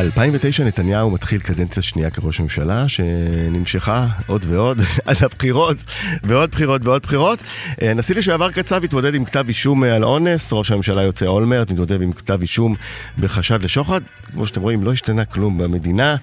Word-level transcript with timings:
2009 0.00 0.64
נתניהו 0.64 1.10
מתחיל 1.10 1.40
קדנציה 1.40 1.82
שנייה 1.82 2.10
כראש 2.10 2.40
ממשלה, 2.40 2.88
שנמשכה 2.88 4.06
עוד 4.26 4.44
ועוד 4.48 4.80
עד 5.06 5.16
הבחירות, 5.20 5.76
ועוד 6.22 6.50
בחירות 6.50 6.84
ועוד 6.84 7.02
בחירות. 7.02 7.38
הנשיא 7.80 8.14
לשעבר 8.14 8.50
קצב 8.50 8.84
התמודד 8.84 9.14
עם 9.14 9.24
כתב 9.24 9.44
אישום 9.48 9.82
על 9.82 10.04
אונס, 10.04 10.52
ראש 10.52 10.70
הממשלה 10.70 11.02
יוצא 11.02 11.26
אולמרט 11.26 11.70
מתמודד 11.70 12.02
עם 12.02 12.12
כתב 12.12 12.38
אישום 12.40 12.74
בחשד 13.18 13.62
לשוחד. 13.62 14.00
כמו 14.32 14.46
שאתם 14.46 14.60
רואים, 14.60 14.84
לא 14.84 14.92
השתנה 14.92 15.24
כלום 15.24 15.58
במדינה, 15.58 16.16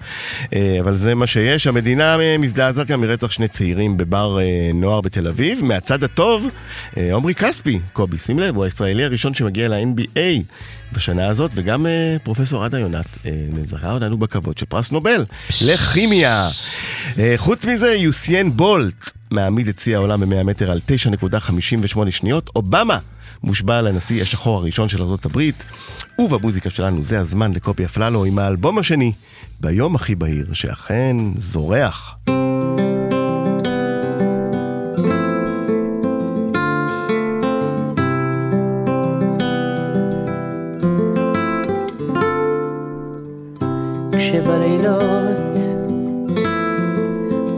אבל 0.80 0.94
זה 0.94 1.14
מה 1.14 1.26
שיש. 1.26 1.66
המדינה 1.66 2.16
מזדעזעת 2.38 2.86
גם 2.86 3.00
מרצח 3.00 3.30
שני 3.30 3.48
צעירים 3.48 3.96
בבר 3.96 4.38
נוער 4.74 5.00
בתל 5.00 5.26
אביב. 5.26 5.64
מהצד 5.64 6.04
הטוב, 6.04 6.46
עמרי 6.96 7.34
כספי, 7.34 7.80
קובי, 7.92 8.18
שים 8.18 8.38
לב, 8.38 8.56
הוא 8.56 8.64
הישראלי 8.64 9.04
הראשון 9.04 9.34
שמגיע 9.34 9.68
ל-NBA. 9.68 10.42
בשנה 10.92 11.28
הזאת, 11.28 11.50
וגם 11.54 11.86
פרופסור 12.22 12.64
עדה 12.64 12.78
יונת 12.78 13.18
נזכה 13.66 13.92
אותנו 13.92 14.18
בכבוד 14.18 14.58
של 14.58 14.66
פרס 14.66 14.92
נובל 14.92 15.24
לכימיה. 15.64 16.48
Uh, 17.14 17.18
חוץ 17.36 17.64
מזה, 17.64 17.94
יוסיין 17.94 18.56
בולט 18.56 19.10
מעמיד 19.30 19.68
את 19.68 19.78
שיא 19.78 19.96
העולם 19.96 20.20
ב-100 20.20 20.42
מטר 20.42 20.70
על 20.70 20.80
9.58 20.88 22.10
שניות. 22.10 22.50
אובמה 22.56 22.98
מושבע 23.42 23.82
לנשיא 23.82 24.22
השחור 24.22 24.58
הראשון 24.58 24.88
של 24.88 25.02
ארה"ב. 25.02 25.40
ובמוזיקה 26.18 26.70
שלנו 26.70 27.02
זה 27.02 27.20
הזמן 27.20 27.52
לקופי 27.52 27.84
אפללו 27.84 28.24
עם 28.24 28.38
האלבום 28.38 28.78
השני, 28.78 29.12
ביום 29.60 29.94
הכי 29.94 30.14
בהיר, 30.14 30.46
שאכן 30.52 31.16
זורח. 31.38 32.16
שבלילות 44.26 45.58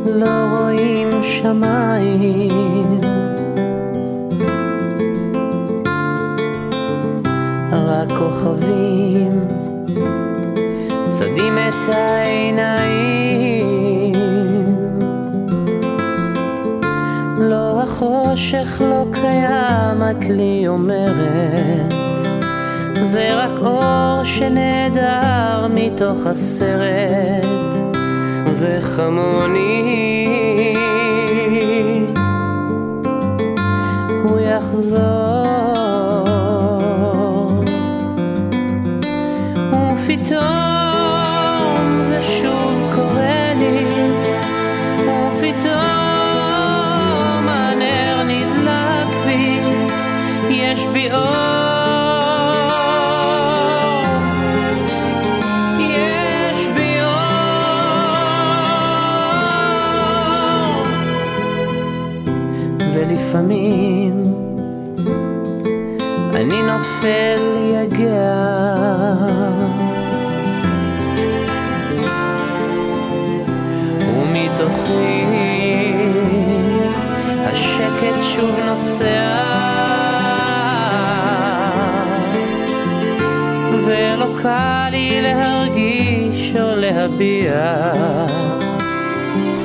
לא 0.07 0.47
רואים 0.51 1.23
שמיים. 1.23 3.01
רק 7.73 8.09
כוכבים 8.19 9.49
צדים 11.11 11.59
את 11.59 11.89
העיניים. 11.89 12.55
לא 17.39 17.83
החושך 17.83 18.81
לא 18.81 19.07
קיים 19.13 20.03
את 20.11 20.25
לי 20.25 20.69
אומרת 20.69 22.08
זה 23.03 23.35
רק 23.35 23.59
אור 23.61 24.25
שנעדר 24.25 25.67
מתוך 25.71 26.27
הסרט. 26.27 27.75
וכמוני 28.55 29.85
הוא 34.23 34.41
יחזור. 34.41 35.09
ופתאום 39.93 41.23
זה 42.03 42.23
שוב 42.23 42.93
קורה 42.95 43.53
לי. 43.59 43.85
ופתאום 45.29 45.79
הנר 47.49 48.23
נדלק 48.27 49.09
בי. 49.27 49.61
יש 50.51 50.87
בי 50.87 51.13
אור 51.13 51.68
לפעמים. 63.29 64.35
אני 66.35 66.63
נופל 66.63 67.57
יגע. 67.75 68.35
ומתוכי 74.01 75.25
השקט 77.47 78.21
שוב 78.21 78.61
נוסע. 78.67 79.39
ולא 83.87 84.27
קל 84.43 84.89
לי 84.91 85.23
להרגיש 85.23 86.57
או 86.57 86.77
להביע. 86.77 87.53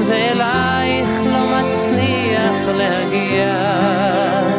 ואלייך 0.07 1.12
לא 2.67 2.73
מצליח 2.73 4.53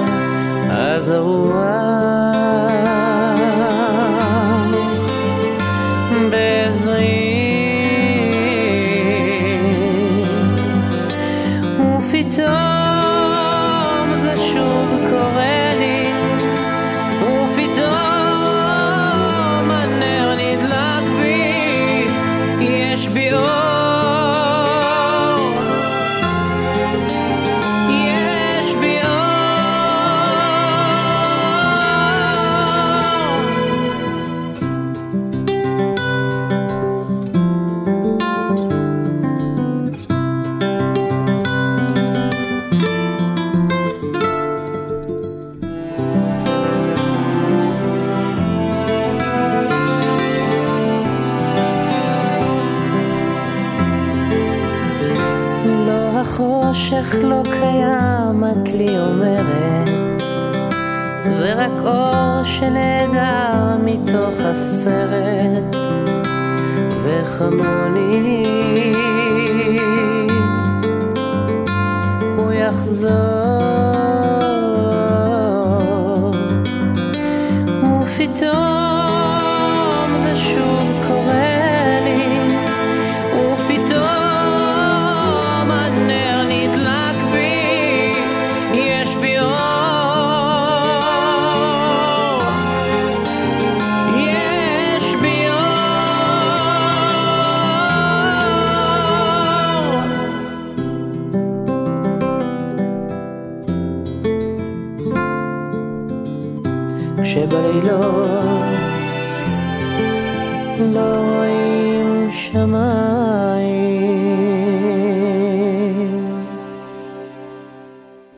לא 110.80 111.16
רואים 111.20 112.32
שמיים. 112.32 113.94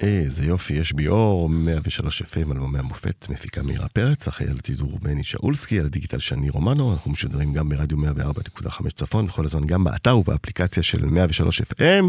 איזה 0.00 0.44
יופי, 0.44 0.74
יש 0.74 0.92
בי 0.92 1.08
אור, 1.08 1.48
103 1.48 2.22
FM, 2.22 2.52
אלבומי 2.52 2.78
המופת, 2.78 3.26
מפיקה 3.30 3.62
מירה 3.62 3.88
פרץ, 3.88 4.28
אחראי 4.28 4.50
על 4.50 4.56
תידור 4.56 4.98
בני 5.02 5.24
שאולסקי, 5.24 5.80
על 5.80 5.88
דיגיטל 5.88 6.18
שני 6.18 6.50
רומנו, 6.50 6.92
אנחנו 6.92 7.10
משודרים 7.10 7.52
גם 7.52 7.68
ברדיו 7.68 7.98
104.5 7.98 8.90
צפון, 8.96 9.26
בכל 9.26 9.44
הזמן 9.44 9.66
גם 9.66 9.84
באתר 9.84 10.18
ובאפליקציה 10.18 10.82
של 10.82 11.06
103 11.06 11.60
FM, 11.60 12.04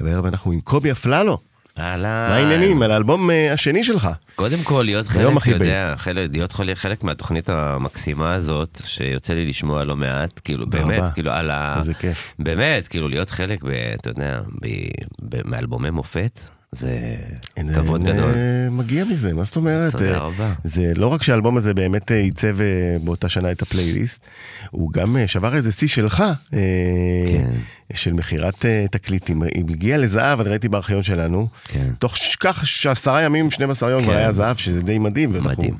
והערב 0.00 0.26
אנחנו 0.26 0.52
עם 0.52 0.60
קובי 0.60 0.92
אפללו. 0.92 1.51
אהלן. 1.78 2.26
מה 2.28 2.36
העניינים? 2.36 2.82
על 2.82 2.90
האלבום 2.90 3.30
אה, 3.30 3.52
השני 3.52 3.84
שלך. 3.84 4.08
קודם 4.34 4.58
כל, 4.62 4.82
להיות 4.84 5.06
חלק, 5.06 5.36
אתה 5.42 5.50
יודע, 5.50 5.94
חלק, 5.96 6.30
להיות 6.32 6.52
חלק, 6.74 7.04
מהתוכנית 7.04 7.48
המקסימה 7.48 8.34
הזאת, 8.34 8.80
שיוצא 8.84 9.34
לי 9.34 9.46
לשמוע 9.46 9.84
לא 9.84 9.96
מעט, 9.96 10.40
כאילו, 10.44 10.66
באמת. 10.66 11.02
כאילו, 11.14 11.30
על 11.30 11.50
ה... 11.50 11.74
איזה 11.78 11.94
כיף. 11.94 12.34
באמת, 12.38 12.88
כאילו, 12.88 13.08
להיות 13.08 13.30
חלק, 13.30 13.60
אתה 13.94 14.10
יודע, 14.10 14.40
מאלבומי 15.44 15.90
מופת, 15.90 16.40
זה 16.74 17.16
אין- 17.56 17.74
כבוד 17.74 18.06
אין, 18.06 18.16
גדול. 18.16 18.34
מגיע 18.70 19.04
מזה, 19.04 19.34
מה 19.34 19.44
זאת 19.44 19.56
אומרת? 19.56 19.92
תודה 19.92 20.12
אה, 20.14 20.18
רבה. 20.18 20.52
זה 20.64 20.92
לא 20.96 21.06
רק 21.06 21.22
שהאלבום 21.22 21.56
הזה 21.56 21.74
באמת 21.74 22.12
אה, 22.12 22.16
עיצב 22.16 22.60
אה, 22.60 22.66
באותה 23.04 23.28
שנה 23.28 23.50
את 23.52 23.62
הפלייליסט, 23.62 24.20
הוא 24.70 24.92
גם 24.92 25.16
שבר 25.26 25.54
איזה 25.56 25.72
שיא 25.72 25.88
שלך, 25.88 26.24
כן. 26.50 27.50
של 27.94 28.12
מכירת 28.12 28.64
תקליטים. 28.90 29.42
היא 29.42 29.64
הגיעה 29.70 29.98
לזהב, 29.98 30.40
אני 30.40 30.50
ראיתי 30.50 30.68
בארכיון 30.68 31.02
שלנו, 31.02 31.48
כן. 31.68 31.90
תוך 31.98 32.14
כך 32.40 32.66
שעשרה 32.66 33.22
ימים, 33.22 33.50
12 33.50 33.90
יום 33.90 34.02
כבר 34.02 34.12
כן. 34.12 34.18
היה 34.18 34.32
זהב, 34.32 34.56
שזה 34.56 34.82
די 34.82 34.98
מדהים. 34.98 35.30
ואנחנו- 35.34 35.50
מדהים. 35.62 35.74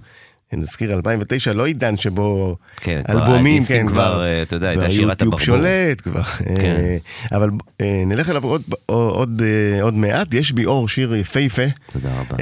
נזכיר 0.57 0.95
2009, 0.95 1.53
לא 1.53 1.67
עידן 1.67 1.97
שבו 1.97 2.57
כן, 2.77 3.03
כבר 3.07 3.23
אלבומים, 3.23 3.63
כן, 3.69 3.87
כבר, 3.89 4.23
אה, 4.25 4.43
אתה 4.43 4.57
יודע, 4.57 4.69
הייתה 4.69 4.91
שירת 4.91 5.23
הברבור. 5.23 5.41
שולט 5.41 6.01
כבר. 6.03 6.23
כן. 6.23 6.77
אה, 6.79 6.97
אבל 7.37 7.51
אה, 7.81 8.03
נלך 8.07 8.31
אליו 8.31 8.45
עוד- 8.45 8.63
עוד 8.87 9.43
אה, 9.45 9.83
עוד 9.83 9.95
מעט, 9.95 10.35
יש 10.35 10.53
בי 10.53 10.65
אור, 10.67 10.89
שיר 10.89 11.15
יפהפה. 11.15 11.63
תודה 11.93 12.09
רבה. 12.21 12.37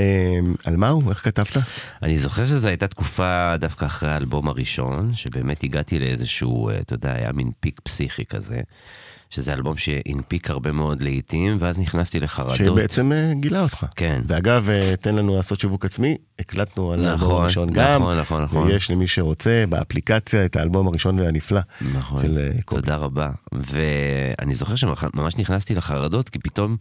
על 0.64 0.76
מה 0.76 0.88
הוא? 0.88 1.10
איך 1.10 1.24
כתבת? 1.24 1.56
אני 2.02 2.16
זוכר 2.18 2.46
שזו 2.46 2.68
הייתה 2.68 2.86
תקופה 2.86 3.54
דווקא 3.58 3.84
אחרי 3.86 4.10
האלבום 4.10 4.48
הראשון, 4.48 5.10
שבאמת 5.14 5.64
הגעתי 5.64 5.98
לאיזשהו, 5.98 6.70
אתה 6.70 6.94
יודע, 6.94 7.12
היה 7.12 7.32
מין 7.32 7.50
פיק 7.60 7.80
פסיכי 7.82 8.24
כזה, 8.24 8.60
שזה 9.30 9.52
אלבום 9.52 9.76
שהנפיק 9.76 10.50
הרבה 10.50 10.72
מאוד 10.72 11.00
לעיתים, 11.00 11.56
ואז 11.60 11.78
נכנסתי 11.78 12.20
לחרדות. 12.20 12.56
שבעצם 12.56 13.12
אה, 13.12 13.32
גילה 13.34 13.62
אותך. 13.62 13.86
כן. 13.96 14.22
ואגב, 14.26 14.70
אה, 14.70 14.96
תן 15.00 15.14
לנו 15.14 15.36
לעשות 15.36 15.60
שיווק 15.60 15.84
עצמי, 15.84 16.16
הקלטנו 16.38 16.92
על 16.92 17.04
האלבום 17.04 17.28
נכון, 17.28 17.42
הראשון 17.42 17.68
נכון, 17.70 17.82
גם. 17.84 18.20
נכון, 18.20 18.42
נכון. 18.42 18.68
ויש 18.68 18.90
למי 18.90 19.06
שרוצה 19.06 19.64
באפליקציה 19.68 20.44
את 20.44 20.56
האלבום 20.56 20.86
הראשון 20.86 21.20
והנפלא. 21.20 21.60
נכון, 21.94 22.22
של 22.22 22.38
אה, 22.38 22.62
קובי. 22.64 22.82
תודה 22.82 22.96
רבה. 22.96 23.30
ואני 23.52 24.54
זוכר 24.54 24.74
שממש 24.76 25.36
נכנסתי 25.36 25.74
לחרדות, 25.74 26.28
כי 26.28 26.38
פתאום, 26.38 26.76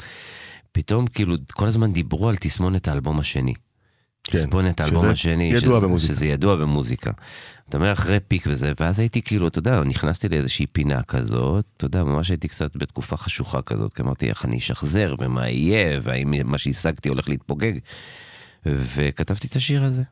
פתאום 0.72 1.08
כאילו 1.08 1.36
כל 1.54 1.68
הזמן 1.68 1.94
דיברו 1.94 2.30
על 2.30 2.36
תסמונת 2.36 2.88
האלבום 2.88 3.20
השני. 3.20 3.54
כן, 4.30 4.38
תסמונת 4.38 4.82
האלבום 4.82 5.06
השני. 5.06 5.44
ידוע 5.44 5.60
שזה, 5.60 5.88
במוזיקה. 5.88 6.14
שזה 6.14 6.26
ידוע 6.26 6.56
במוזיקה. 6.56 7.12
אתה 7.70 7.78
אומר 7.78 7.92
אחרי 7.92 8.20
פיק 8.28 8.46
וזה, 8.48 8.72
ואז 8.80 9.00
הייתי 9.00 9.22
כאילו, 9.22 9.48
אתה 9.48 9.60
יודע, 9.60 9.84
נכנסתי 9.84 10.30
לאיזושהי 10.30 10.66
פינה 10.68 11.04
כזאת, 11.04 11.66
אתה 11.78 11.86
יודע, 11.86 12.04
ממש 12.04 12.30
הייתי 12.30 12.48
קצת 12.48 12.76
בתקופה 12.76 13.18
חשוכה 13.18 13.62
כזאת, 13.62 13.94
כי 13.94 14.02
אמרתי 14.02 14.30
איך 14.30 14.46
אני 14.46 14.58
אשחזר, 14.58 15.16
ומה 15.20 15.50
יהיה, 15.50 16.00
והאם 16.04 16.34
מה 16.46 16.58
שהשגתי 16.58 17.10
הולך 17.10 17.30
להתפוגג. 17.30 17.74
וכתבתי 18.66 19.48
את 19.48 19.56
השיר 19.56 19.84
הזה. 19.84 20.04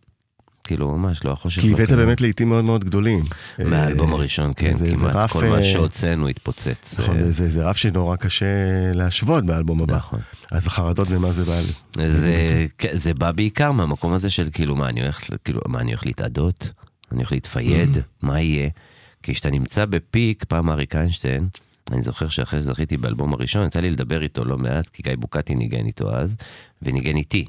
כאילו, 0.67 0.97
ממש, 0.97 1.23
לא 1.23 1.31
החושך. 1.31 1.61
כי 1.61 1.73
הבאת 1.73 1.87
בקרב. 1.87 1.99
באמת 1.99 2.21
לעיתים 2.21 2.49
מאוד 2.49 2.63
מאוד 2.63 2.83
גדולים. 2.83 3.23
מהאלבום 3.59 4.13
הראשון, 4.13 4.53
כן, 4.55 4.73
כמעט 4.95 5.29
כל 5.29 5.45
מה 5.45 5.57
אה, 5.57 5.63
שהוצאנו 5.63 6.27
התפוצץ. 6.27 6.99
נכון, 6.99 7.17
אה, 7.17 7.31
זה, 7.31 7.63
רף 7.63 7.77
שנורא 7.77 8.15
קשה 8.15 8.45
להשוות 8.93 9.45
באלבום 9.45 9.81
הבא. 9.81 9.95
נכון. 9.95 10.19
אז 10.51 10.67
החרדות 10.67 11.07
במה 11.07 11.31
זה 11.31 11.43
בא 11.43 11.59
לי? 11.59 12.11
זה, 12.11 12.65
כן, 12.77 12.89
זה 12.93 13.13
בא 13.13 13.31
בעיקר 13.31 13.71
מהמקום 13.71 14.13
הזה 14.13 14.29
של 14.29 14.49
כאילו, 14.53 14.75
מה 14.75 14.89
אני 14.89 15.01
הולך, 15.01 15.21
כאילו, 15.43 15.61
מה 15.67 15.79
אני 15.79 15.91
הולך 15.91 16.05
להתאדות? 16.05 16.71
אני 17.11 17.19
הולך 17.19 17.31
להתפייד? 17.31 17.97
מה 18.21 18.41
יהיה? 18.41 18.69
כי 19.23 19.33
כשאתה 19.33 19.49
נמצא 19.49 19.85
בפיק, 19.85 20.43
פעם 20.47 20.69
אריק 20.69 20.95
איינשטיין, 20.95 21.47
אני 21.91 22.03
זוכר 22.03 22.29
שאחרי 22.29 22.59
שזכיתי 22.59 22.97
באלבום 22.97 23.33
הראשון, 23.33 23.65
יצא 23.65 23.79
לי 23.79 23.89
לדבר 23.89 24.21
איתו 24.21 24.45
לא 24.45 24.57
מעט, 24.57 24.89
כי 24.89 25.03
גיא 25.03 25.15
בוקטי 25.19 25.55
ניגן 25.55 25.85
איתו 25.85 26.15
אז, 26.15 26.35
וניגן 26.81 27.15
איתי. 27.15 27.45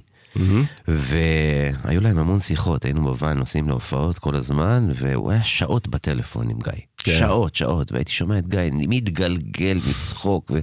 והיו 0.88 2.00
להם 2.00 2.19
המון 2.19 2.40
שיחות, 2.40 2.85
היינו 2.85 3.02
בוואן 3.02 3.38
נוסעים 3.38 3.69
להופעות 3.69 4.19
כל 4.19 4.37
הזמן, 4.37 4.88
והוא 4.94 5.31
היה 5.31 5.43
שעות 5.43 5.88
בטלפון 5.88 6.50
עם 6.50 6.58
גיא. 6.64 6.73
כן. 6.99 7.12
שעות, 7.19 7.55
שעות, 7.55 7.93
והייתי 7.93 8.12
שומע 8.12 8.38
את 8.38 8.49
גיא 8.49 8.58
מתגלגל 8.73 9.79
מצחוק. 9.90 10.50
ו... 10.55 10.58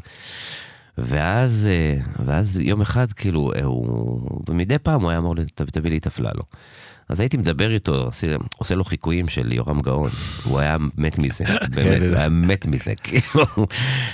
ואז, 0.98 1.69
אה, 1.72 2.01
ואז 2.25 2.60
יום 2.60 2.81
אחד, 2.81 3.12
כאילו, 3.12 3.51
אה, 3.56 3.63
הוא, 3.63 4.42
ומדי 4.50 4.77
פעם 4.80 5.01
הוא 5.01 5.10
היה 5.10 5.19
אמור, 5.19 5.36
לי, 5.36 5.45
"תביא- 5.56 5.72
תביא 5.72 5.92
לי 5.92 5.98
את 5.98 6.07
אפללו. 6.07 6.42
אז 7.10 7.19
הייתי 7.19 7.38
מדבר 7.38 7.72
איתו, 7.72 8.10
עושה, 8.57 8.75
לו 8.75 8.84
חיקויים 8.84 9.28
של 9.28 9.52
יורם 9.52 9.81
גאון, 9.81 10.10
הוא 10.44 10.60
היה 10.60 10.78
מת 10.98 11.18
מזה, 11.18 11.44
באמת, 11.75 12.02
הוא 12.02 12.16
היה 12.16 12.30
מת 12.30 12.66
מזה, 12.66 12.94
כאילו, 13.04 13.46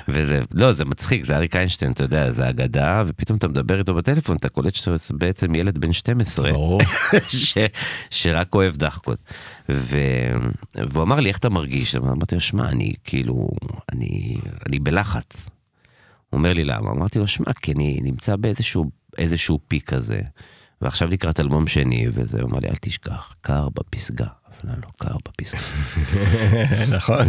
וזה, 0.07 0.41
לא, 0.51 0.71
זה 0.71 0.85
מצחיק, 0.85 1.25
זה 1.25 1.35
אריק 1.35 1.55
איינשטיין, 1.55 1.91
אתה 1.91 2.03
יודע, 2.03 2.31
זה 2.31 2.49
אגדה, 2.49 3.03
ופתאום 3.05 3.37
אתה 3.37 3.47
מדבר 3.47 3.79
איתו 3.79 3.93
בטלפון, 3.93 4.37
אתה 4.37 4.49
קולט 4.49 4.75
שאתה 4.75 5.13
בעצם 5.13 5.55
ילד 5.55 5.77
בן 5.77 5.93
12, 5.93 6.51
ברור. 6.51 6.81
ש, 7.27 7.57
שרק 8.09 8.55
אוהב 8.55 8.75
דחקות. 8.75 9.19
ו... 9.69 9.97
והוא 10.75 11.03
אמר 11.03 11.19
לי, 11.19 11.29
איך 11.29 11.37
אתה 11.37 11.49
מרגיש? 11.49 11.95
אמרתי 11.95 12.35
לו, 12.35 12.41
שמע, 12.41 12.69
אני 12.69 12.93
כאילו, 13.03 13.47
אני, 13.91 14.37
אני 14.69 14.79
בלחץ. 14.79 15.49
הוא 16.29 16.37
אומר 16.37 16.53
לי, 16.53 16.63
למה? 16.63 16.91
אמרתי 16.91 17.19
לו, 17.19 17.27
שמע, 17.27 17.53
כי 17.53 17.71
אני 17.71 17.99
נמצא 18.03 18.35
באיזשהו 18.35 18.91
איזשהו 19.17 19.59
פיק 19.67 19.93
כזה, 19.93 20.21
ועכשיו 20.81 21.07
לקראת 21.07 21.39
אלבום 21.39 21.67
שני, 21.67 22.07
וזה, 22.13 22.41
הוא 22.41 22.49
אמר 22.49 22.59
לי, 22.59 22.67
אל 22.67 22.75
תשכח, 22.81 23.35
קר 23.41 23.69
בפסגה. 23.69 24.27
אבל 24.63 24.73
לא, 24.81 24.87
קר 24.97 25.15
בפסגה. 25.27 25.59
נכון. 26.97 27.25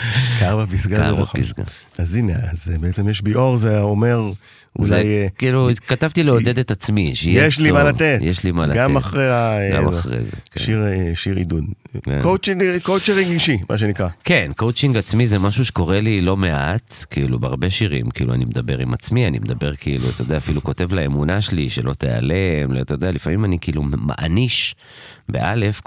קר 0.40 0.56
בפסגה 0.56 0.96
קר. 0.96 1.14
בפסגה. 1.14 1.64
אז 1.98 2.16
הנה, 2.16 2.32
אז 2.52 2.70
אה, 2.72 2.78
בעצם 2.78 3.08
יש 3.08 3.22
בי 3.22 3.34
אור, 3.34 3.56
זה 3.56 3.80
אומר, 3.80 4.32
אולי... 4.78 5.04
אה, 5.04 5.26
כאילו, 5.38 5.68
כתבתי 5.86 6.22
לעודד 6.22 6.58
את 6.58 6.70
עצמי, 6.70 7.14
שיהיה 7.14 7.46
יש 7.46 7.58
לי 7.58 7.70
מה 7.70 7.84
לתת. 7.84 8.18
יש 8.20 8.44
לי 8.44 8.50
מה 8.50 8.66
לתת. 8.66 8.76
גם 8.76 8.96
אחרי 8.96 9.30
ה... 9.30 9.58
גם 9.74 9.90
זה. 9.90 9.98
אחרי 9.98 10.22
זה, 10.22 10.30
כן. 10.50 10.60
שיר, 11.14 11.32
אה, 11.32 11.38
עידוד. 11.38 11.64
כן. 12.02 12.20
קואוצ'ינג 12.82 13.30
אישי, 13.30 13.58
מה 13.70 13.78
שנקרא. 13.78 14.08
כן, 14.24 14.50
קואוצ'ינג 14.56 14.96
עצמי 14.96 15.26
זה 15.26 15.38
משהו 15.38 15.64
שקורה 15.64 16.00
לי 16.00 16.20
לא 16.20 16.36
מעט, 16.36 17.04
כאילו 17.10 17.38
בהרבה 17.38 17.70
שירים, 17.70 18.10
כאילו 18.10 18.34
אני 18.34 18.44
מדבר 18.44 18.78
עם 18.78 18.94
עצמי, 18.94 19.26
אני 19.26 19.38
מדבר 19.38 19.76
כאילו, 19.76 20.04
אתה 20.14 20.22
יודע, 20.22 20.36
אפילו 20.36 20.62
כותב 20.62 20.92
לאמונה 20.92 21.40
שלי 21.40 21.70
שלא 21.70 21.92
תיעלם, 21.94 22.72
לא, 22.72 22.80
אתה 22.80 22.94
יודע, 22.94 23.10
לפעמים 23.10 23.44
אני 23.44 23.58
כאילו 23.60 23.82
מעניש, 23.82 24.74
באלף, 25.28 25.80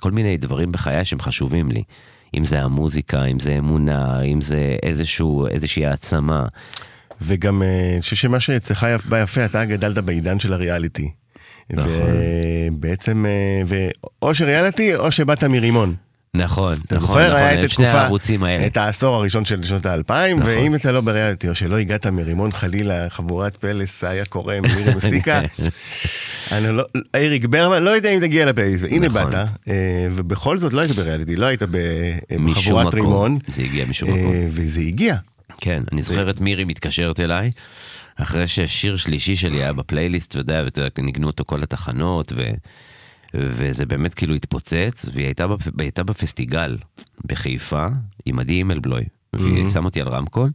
כל 0.00 0.10
מיני 0.12 0.36
דברים 0.36 0.72
בחיי 0.72 1.04
שהם 1.04 1.20
חשובים 1.20 1.70
לי. 1.70 1.82
אם 2.34 2.44
זה 2.44 2.62
המוזיקה, 2.62 3.24
אם 3.24 3.40
זה 3.40 3.58
אמונה, 3.58 4.20
אם 4.22 4.40
זה 4.40 4.76
איזשהו, 4.82 5.46
איזושהי 5.46 5.86
העצמה. 5.86 6.46
וגם, 7.22 7.62
אה, 7.62 7.90
אני 7.92 8.00
חושב 8.00 8.16
שמה 8.16 8.40
שאצלך 8.40 8.86
בא 9.08 9.22
יפה, 9.22 9.44
אתה 9.44 9.64
גדלת 9.64 9.98
בעידן 9.98 10.38
של 10.38 10.52
הריאליטי. 10.52 11.10
נכון. 11.70 11.90
ובעצם, 12.72 13.26
אה, 13.26 13.62
ו- 13.66 13.88
או 14.22 14.34
שריאליטי 14.34 14.94
או 14.94 15.12
שבאת 15.12 15.44
מרימון. 15.44 15.94
נכון, 16.36 16.78
אתה 16.86 16.94
נכון, 16.94 17.08
זוכר, 17.08 17.28
נכון, 17.28 17.36
היה 17.36 17.64
את 17.64 17.70
שני 17.70 17.86
הערוצים 17.86 18.44
האלה. 18.44 18.66
את 18.66 18.76
העשור 18.76 19.14
הראשון 19.14 19.44
של 19.44 19.64
שנות 19.64 19.86
האלפיים, 19.86 20.40
נכון. 20.40 20.52
ואם 20.52 20.74
אתה 20.74 20.92
לא 20.92 21.00
בריאליטי, 21.00 21.48
או 21.48 21.54
שלא 21.54 21.76
הגעת 21.76 22.06
מרימון 22.06 22.52
חלילה, 22.52 23.10
חבורת 23.10 23.56
פלס, 23.56 24.04
היה 24.04 24.24
קורא, 24.24 24.54
מירי 24.60 24.94
מסיקה, 24.96 25.40
אני 26.52 26.76
לא, 26.76 26.84
אריק 27.14 27.44
ברמן, 27.44 27.82
לא 27.82 27.90
יודע 27.90 28.10
אם 28.10 28.20
תגיע 28.20 28.46
לפלייס, 28.46 28.82
והנה 28.82 29.06
נכון. 29.06 29.30
באת, 29.30 29.34
אה, 29.68 30.08
ובכל 30.12 30.58
זאת 30.58 30.72
לא 30.72 30.80
היית 30.80 30.92
בריאליטי, 30.92 31.36
לא 31.36 31.46
היית 31.46 31.62
משום 32.38 32.56
בחבורת. 32.56 32.94
רימון, 32.94 33.38
זה 33.48 33.62
הגיע 33.62 33.84
משום 33.86 34.10
אה, 34.10 34.14
מקום. 34.14 34.34
וזה 34.48 34.80
הגיע. 34.80 35.16
כן, 35.60 35.82
אני 35.92 36.02
זוכר 36.02 36.30
את 36.30 36.40
מירי 36.40 36.64
מתקשרת 36.64 37.20
אליי, 37.20 37.50
אחרי 38.16 38.46
ששיר 38.46 38.96
שלישי 38.96 39.36
שלי 39.36 39.56
היה 39.56 39.72
בפלייליסט, 39.72 40.30
אתה 40.30 40.38
יודע, 40.38 40.62
וניגנו 40.98 41.26
אותו 41.26 41.44
כל 41.46 41.62
התחנות, 41.62 42.32
ו... 42.36 42.42
וזה 43.38 43.86
באמת 43.86 44.14
כאילו 44.14 44.34
התפוצץ, 44.34 45.06
והיא 45.12 45.26
הייתה, 45.26 45.46
בפ... 45.46 45.68
הייתה 45.78 46.02
בפסטיגל 46.02 46.78
בחיפה, 47.26 47.86
עם 48.24 48.38
עדי 48.38 48.52
אימלבלוי, 48.52 49.04
והיא 49.32 49.68
שמה 49.68 49.84
אותי 49.84 50.00
על 50.00 50.08
רמקול, 50.08 50.50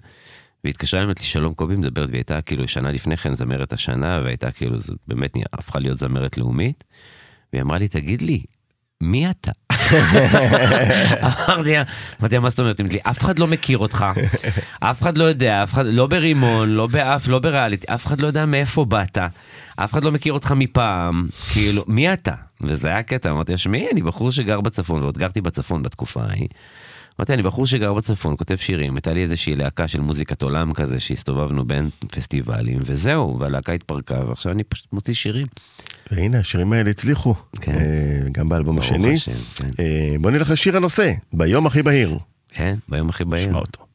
והיא 0.64 0.72
התקשרה 0.72 1.02
אליי, 1.02 1.14
לי, 1.20 1.26
שלום 1.26 1.54
קובי, 1.54 1.76
מדברת, 1.76 2.10
והיא 2.10 2.20
הייתה 2.20 2.42
כאילו 2.42 2.68
שנה 2.68 2.92
לפני 2.92 3.18
כן 3.18 3.36
זמרת 3.36 3.74
השנה, 3.74 4.22
והייתה 4.24 4.52
כאילו, 4.52 4.80
זה 4.80 4.94
באמת 5.08 5.34
הפכה 5.54 5.80
להיות 5.80 5.98
זמרת 5.98 6.38
לאומית, 6.38 6.84
והיא 7.54 7.62
אמרה 7.62 7.78
לי, 7.78 7.88
תגיד 7.88 8.22
לי, 8.22 8.44
מי 9.02 9.30
אתה? 9.30 9.52
אמרתי 11.24 11.74
לה, 11.74 11.84
אמרתי 12.20 12.36
לה, 12.36 12.42
מה 12.42 12.50
זאת 12.50 12.60
אומרת? 12.60 12.78
היא 12.80 12.84
אמרת 12.84 12.94
לי, 12.94 13.00
אף 13.12 13.22
אחד 13.22 13.40
לא 13.40 13.48
מכיר 13.48 13.78
אותך, 13.78 14.06
אף 14.80 15.02
אחד 15.02 15.18
לא 15.18 15.24
יודע, 15.24 15.64
אף 15.64 15.74
אחד, 15.74 15.86
לא 15.86 16.08
ברימון, 16.08 16.70
לא 16.70 16.88
באף, 16.88 17.28
לא 17.28 17.40
בריאליטי, 17.40 17.86
אף 17.94 18.08
אחד 18.08 18.22
לא 18.22 18.28
יודע 18.28 18.46
מאיפה 18.46 18.86
באת, 18.86 19.18
אף 19.76 19.94
אחד 19.94 20.04
לא 20.04 20.12
מכיר 20.12 20.34
אותך 20.34 20.54
מפעם, 20.58 21.28
כאילו, 21.54 21.84
מי 21.88 22.14
אתה? 22.14 22.34
וזה 22.64 22.88
היה 22.88 23.04
קטע, 23.04 23.32
אמרתי 23.32 23.52
לה, 23.52 23.58
שמעי, 23.58 23.88
אני 23.92 24.02
בחור 24.02 24.32
שגר 24.32 24.62
בצפון, 24.62 25.02
ועוד 25.02 25.18
גרתי 25.18 25.42
בצפון 25.42 25.84
בתקופה 25.84 26.24
ההיא. 26.24 26.48
אמרתי, 27.20 27.34
אני 27.34 27.42
בחור 27.44 27.68
שגר 27.68 27.94
בצפון, 27.94 28.36
כותב 28.38 28.56
שירים, 28.56 28.96
הייתה 28.96 29.14
לי 29.14 29.24
איזושהי 29.24 29.56
להקה 29.56 29.88
של 29.88 30.02
מוזיקת 30.02 30.42
עולם 30.42 30.74
כזה, 30.74 31.00
שהסתובבנו 31.00 31.66
בין 31.66 31.90
פסטיבלים, 32.12 32.80
וזהו, 32.86 33.40
והלהקה 33.40 33.72
התפרקה, 33.72 34.26
ועכשיו 34.28 34.52
אני 34.52 34.64
פשוט 34.64 34.94
מוציא 34.94 35.14
שירים. 35.14 35.48
והנה, 36.12 36.40
השירים 36.40 36.74
האלה 36.74 36.90
הצליחו, 36.90 37.36
כן. 37.62 37.72
אה, 37.72 38.30
גם 38.32 38.50
באלבום 38.50 38.80
השני. 38.80 39.14
השם, 39.14 39.32
כן. 39.56 39.68
אה, 39.80 40.16
בוא 40.20 40.32
נלך 40.32 40.50
לשיר 40.50 40.78
הנושא, 40.78 41.12
ביום 41.34 41.68
הכי 41.68 41.84
בהיר. 41.84 42.18
כן, 42.50 42.76
ביום 42.90 43.10
הכי 43.10 43.26
בהיר. 43.26 43.48
נשמע 43.48 43.60
אותו. 43.60 43.91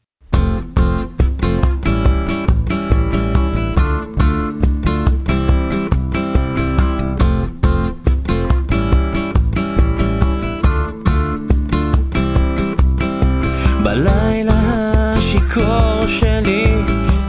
השיכור 15.57 16.07
שלי 16.07 16.65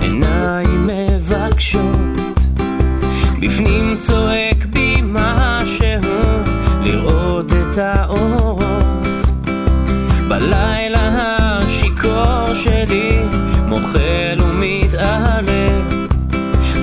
עיניים 0.01 0.87
מבקשות. 0.87 2.31
בפנים 3.41 3.97
צועק 3.99 4.65
בי 4.71 4.97
משהו 5.03 6.13
לראות 6.83 7.53
את 7.53 7.79
האורות. 7.79 9.17
בלילה 10.29 11.37
השיכור 11.39 12.55
שלי 12.55 13.23
מוחל 13.67 14.39
ומתעלה. 14.41 15.69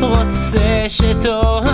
רוצה 0.01 0.85
שתאהבי 0.87 1.64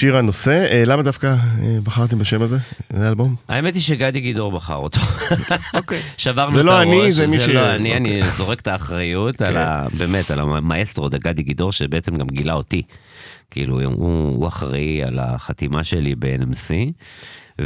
שיר 0.00 0.16
הנושא. 0.16 0.66
אה, 0.70 0.82
למה 0.86 1.02
דווקא 1.02 1.26
אה, 1.26 1.78
בחרתם 1.84 2.18
בשם 2.18 2.42
הזה? 2.42 2.56
זה 2.92 3.08
אלבום? 3.08 3.34
האמת 3.48 3.74
היא 3.74 3.82
שגדי 3.82 4.20
גידור 4.20 4.52
בחר 4.52 4.74
אותו. 4.76 5.00
אוקיי. 5.74 6.00
שברנו 6.16 6.54
זה 6.54 6.60
את 6.60 6.64
לא 6.64 6.72
הראש, 6.72 6.86
אני, 6.86 7.12
זה 7.12 7.26
מי 7.26 7.40
ש- 7.40 7.48
לא 7.48 7.74
אני, 7.74 7.98
אוקיי. 7.98 8.20
אני 8.22 8.30
זורק 8.36 8.60
את 8.60 8.68
האחריות 8.68 9.40
על 9.46 9.56
ה... 9.56 9.86
באמת, 9.98 10.30
על 10.30 10.40
המאסטרו 10.40 11.08
גדי 11.14 11.42
גידור, 11.42 11.72
שבעצם 11.72 12.16
גם 12.16 12.26
גילה 12.26 12.52
אותי. 12.52 12.82
כאילו, 13.50 13.82
הוא, 13.82 13.94
הוא 14.36 14.48
אחראי 14.48 15.02
על 15.04 15.18
החתימה 15.18 15.84
שלי 15.84 16.14
ב-NMC. 16.18 16.74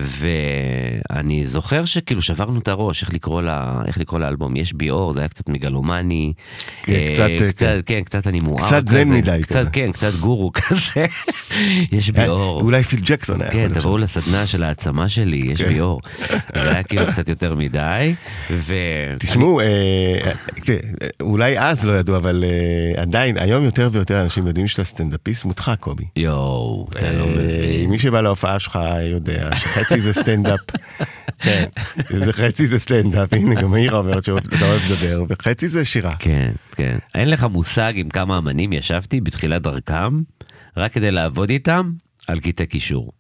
ואני 0.03 1.47
זוכר 1.47 1.85
שכאילו 1.85 2.23
שברנו 2.23 2.59
את 2.59 2.69
הראש 2.69 3.03
איך 3.03 3.15
לקרוא 3.15 3.43
לה 3.43 3.83
איך 3.87 3.99
לקרוא 3.99 4.21
לאלבום 4.21 4.57
יש 4.57 4.73
בי 4.73 4.91
אור 4.91 5.13
זה 5.13 5.21
היה 5.21 5.29
קצת 5.29 5.49
מגלומני 5.49 6.33
כן, 6.83 6.93
אה, 6.93 7.09
קצת, 7.13 7.29
אה, 7.31 7.49
קצת 7.49 7.67
כן. 7.67 7.81
כן 7.87 8.03
קצת 8.05 8.27
אני 8.27 8.41
מואר 8.41 8.67
קצת 8.67 8.89
זן 8.89 9.09
מדי 9.09 9.39
קצת 9.43 9.61
כזה. 9.61 9.71
כן 9.71 9.93
קצת 9.93 10.15
גורו 10.15 10.51
כזה 10.61 11.07
יש 11.93 12.11
בי 12.11 12.21
אה, 12.21 12.29
אולי 12.29 12.83
פיל 12.83 13.01
ג'קסון 13.03 13.43
היה 13.43 13.51
כן, 13.51 13.75
תבואו. 13.75 13.99
לסדנה 13.99 14.47
של 14.47 14.63
העצמה 14.63 15.09
שלי, 15.09 15.37
יש 15.37 15.63
כן. 15.63 15.69
בי 15.69 15.81
אור. 15.81 16.01
זה 16.55 16.71
היה 16.71 16.83
כאילו 16.83 17.07
קצת 17.07 17.29
יותר 17.29 17.55
מדי, 17.55 18.15
ו... 18.51 18.75
תשמעו, 19.19 19.61
אה, 19.61 19.67
אה, 19.67 20.31
אה, 20.69 21.09
אולי 21.21 21.59
אז 21.59 21.85
לא 21.85 21.93
ידעו, 21.93 22.17
אבל 22.17 22.45
אה, 22.45 23.03
עדיין, 23.03 23.39
היום 23.39 23.65
יותר 23.65 23.89
ויותר 23.93 24.23
אנשים 24.23 24.47
יודעים 24.47 24.67
שאתה 24.67 24.85
סטנדאפיסט 24.85 25.45
מודחק, 25.45 25.77
קובי. 25.81 26.05
יואו, 26.17 26.87
אתה 26.91 27.13
לא 27.13 27.27
מבין. 27.27 27.91
מי 27.91 27.99
שבא 27.99 28.21
להופעה 28.21 28.59
שלך 28.59 28.79
יודע 29.11 29.51
שחצי 29.85 30.01
זה 30.01 30.13
סטנדאפ, 30.13 30.61
כן, 31.39 31.65
זה 32.25 32.33
חצי 32.33 32.67
זה 32.67 32.79
סטנדאפ, 32.79 33.33
הנה 33.33 33.63
גם 33.63 33.71
מאיר 33.71 33.97
אומרת 33.97 34.25
שאתה 34.25 34.67
אוהב 34.67 34.83
לדבר, 34.91 35.25
וחצי 35.29 35.69
זה 35.69 35.85
שירה. 35.85 36.17
כן, 36.19 36.53
כן. 36.73 36.99
אין 37.15 37.31
לך 37.31 37.45
מושג 37.45 37.93
עם 37.97 38.09
כמה 38.09 38.39
אמנים 38.39 38.73
ישבתי 38.73 39.21
בתחילת 39.21 39.63
דרכם, 39.63 40.23
רק 40.77 40.93
כדי 40.93 41.11
לעבוד 41.11 41.51
איתם 41.51 41.93
על 42.29 42.41
קטעי 42.41 42.67
קישור. 42.67 43.13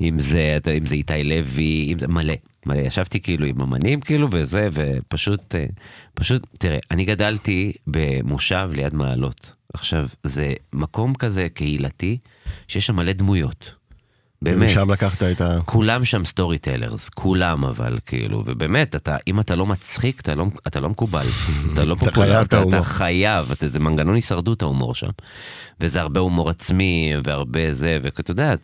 אם 0.00 0.20
זה, 0.20 0.58
אם 0.78 0.86
זה 0.86 0.94
איתי 0.94 1.24
לוי, 1.24 1.88
אם 1.92 1.98
זה 1.98 2.08
מלא, 2.08 2.34
מלא. 2.66 2.80
ישבתי 2.80 3.20
כאילו 3.20 3.46
עם 3.46 3.60
אמנים 3.60 4.00
כאילו 4.00 4.28
וזה, 4.30 4.68
ופשוט, 4.72 5.54
אה, 5.54 5.66
פשוט, 6.14 6.46
תראה, 6.58 6.78
אני 6.90 7.04
גדלתי 7.04 7.72
במושב 7.86 8.68
ליד 8.72 8.94
מעלות. 8.94 9.52
עכשיו, 9.74 10.08
זה 10.24 10.52
מקום 10.72 11.14
כזה 11.14 11.48
קהילתי, 11.54 12.18
שיש 12.68 12.86
שם 12.86 12.96
מלא 12.96 13.12
דמויות. 13.12 13.74
באמת. 14.44 14.70
משם 14.70 14.90
לקחת 14.90 15.22
את 15.22 15.40
ה... 15.40 15.58
כולם 15.64 16.04
שם 16.04 16.24
סטורי 16.24 16.58
טלרס, 16.58 17.08
כולם 17.08 17.64
אבל 17.64 17.98
כאילו, 18.06 18.42
ובאמת, 18.46 18.96
אתה, 18.96 19.16
אם 19.26 19.40
אתה 19.40 19.54
לא 19.56 19.66
מצחיק, 19.66 20.20
אתה 20.20 20.34
לא, 20.34 20.46
אתה 20.66 20.80
לא 20.80 20.88
מקובל, 20.88 21.26
אתה 21.72 21.84
לא 21.84 21.94
אתה 22.02 22.06
פופולר, 22.06 22.42
אתה, 22.42 22.56
ההומור. 22.56 22.80
אתה 22.80 22.84
חייב, 22.84 23.50
אתה, 23.50 23.68
זה 23.68 23.80
מנגנון 23.80 24.14
הישרדות 24.14 24.62
ההומור 24.62 24.94
שם. 24.94 25.10
וזה 25.80 26.00
הרבה 26.00 26.20
הומור 26.20 26.50
עצמי, 26.50 27.12
והרבה 27.24 27.74
זה, 27.74 27.98
ואתה 28.02 28.30
יודע, 28.30 28.54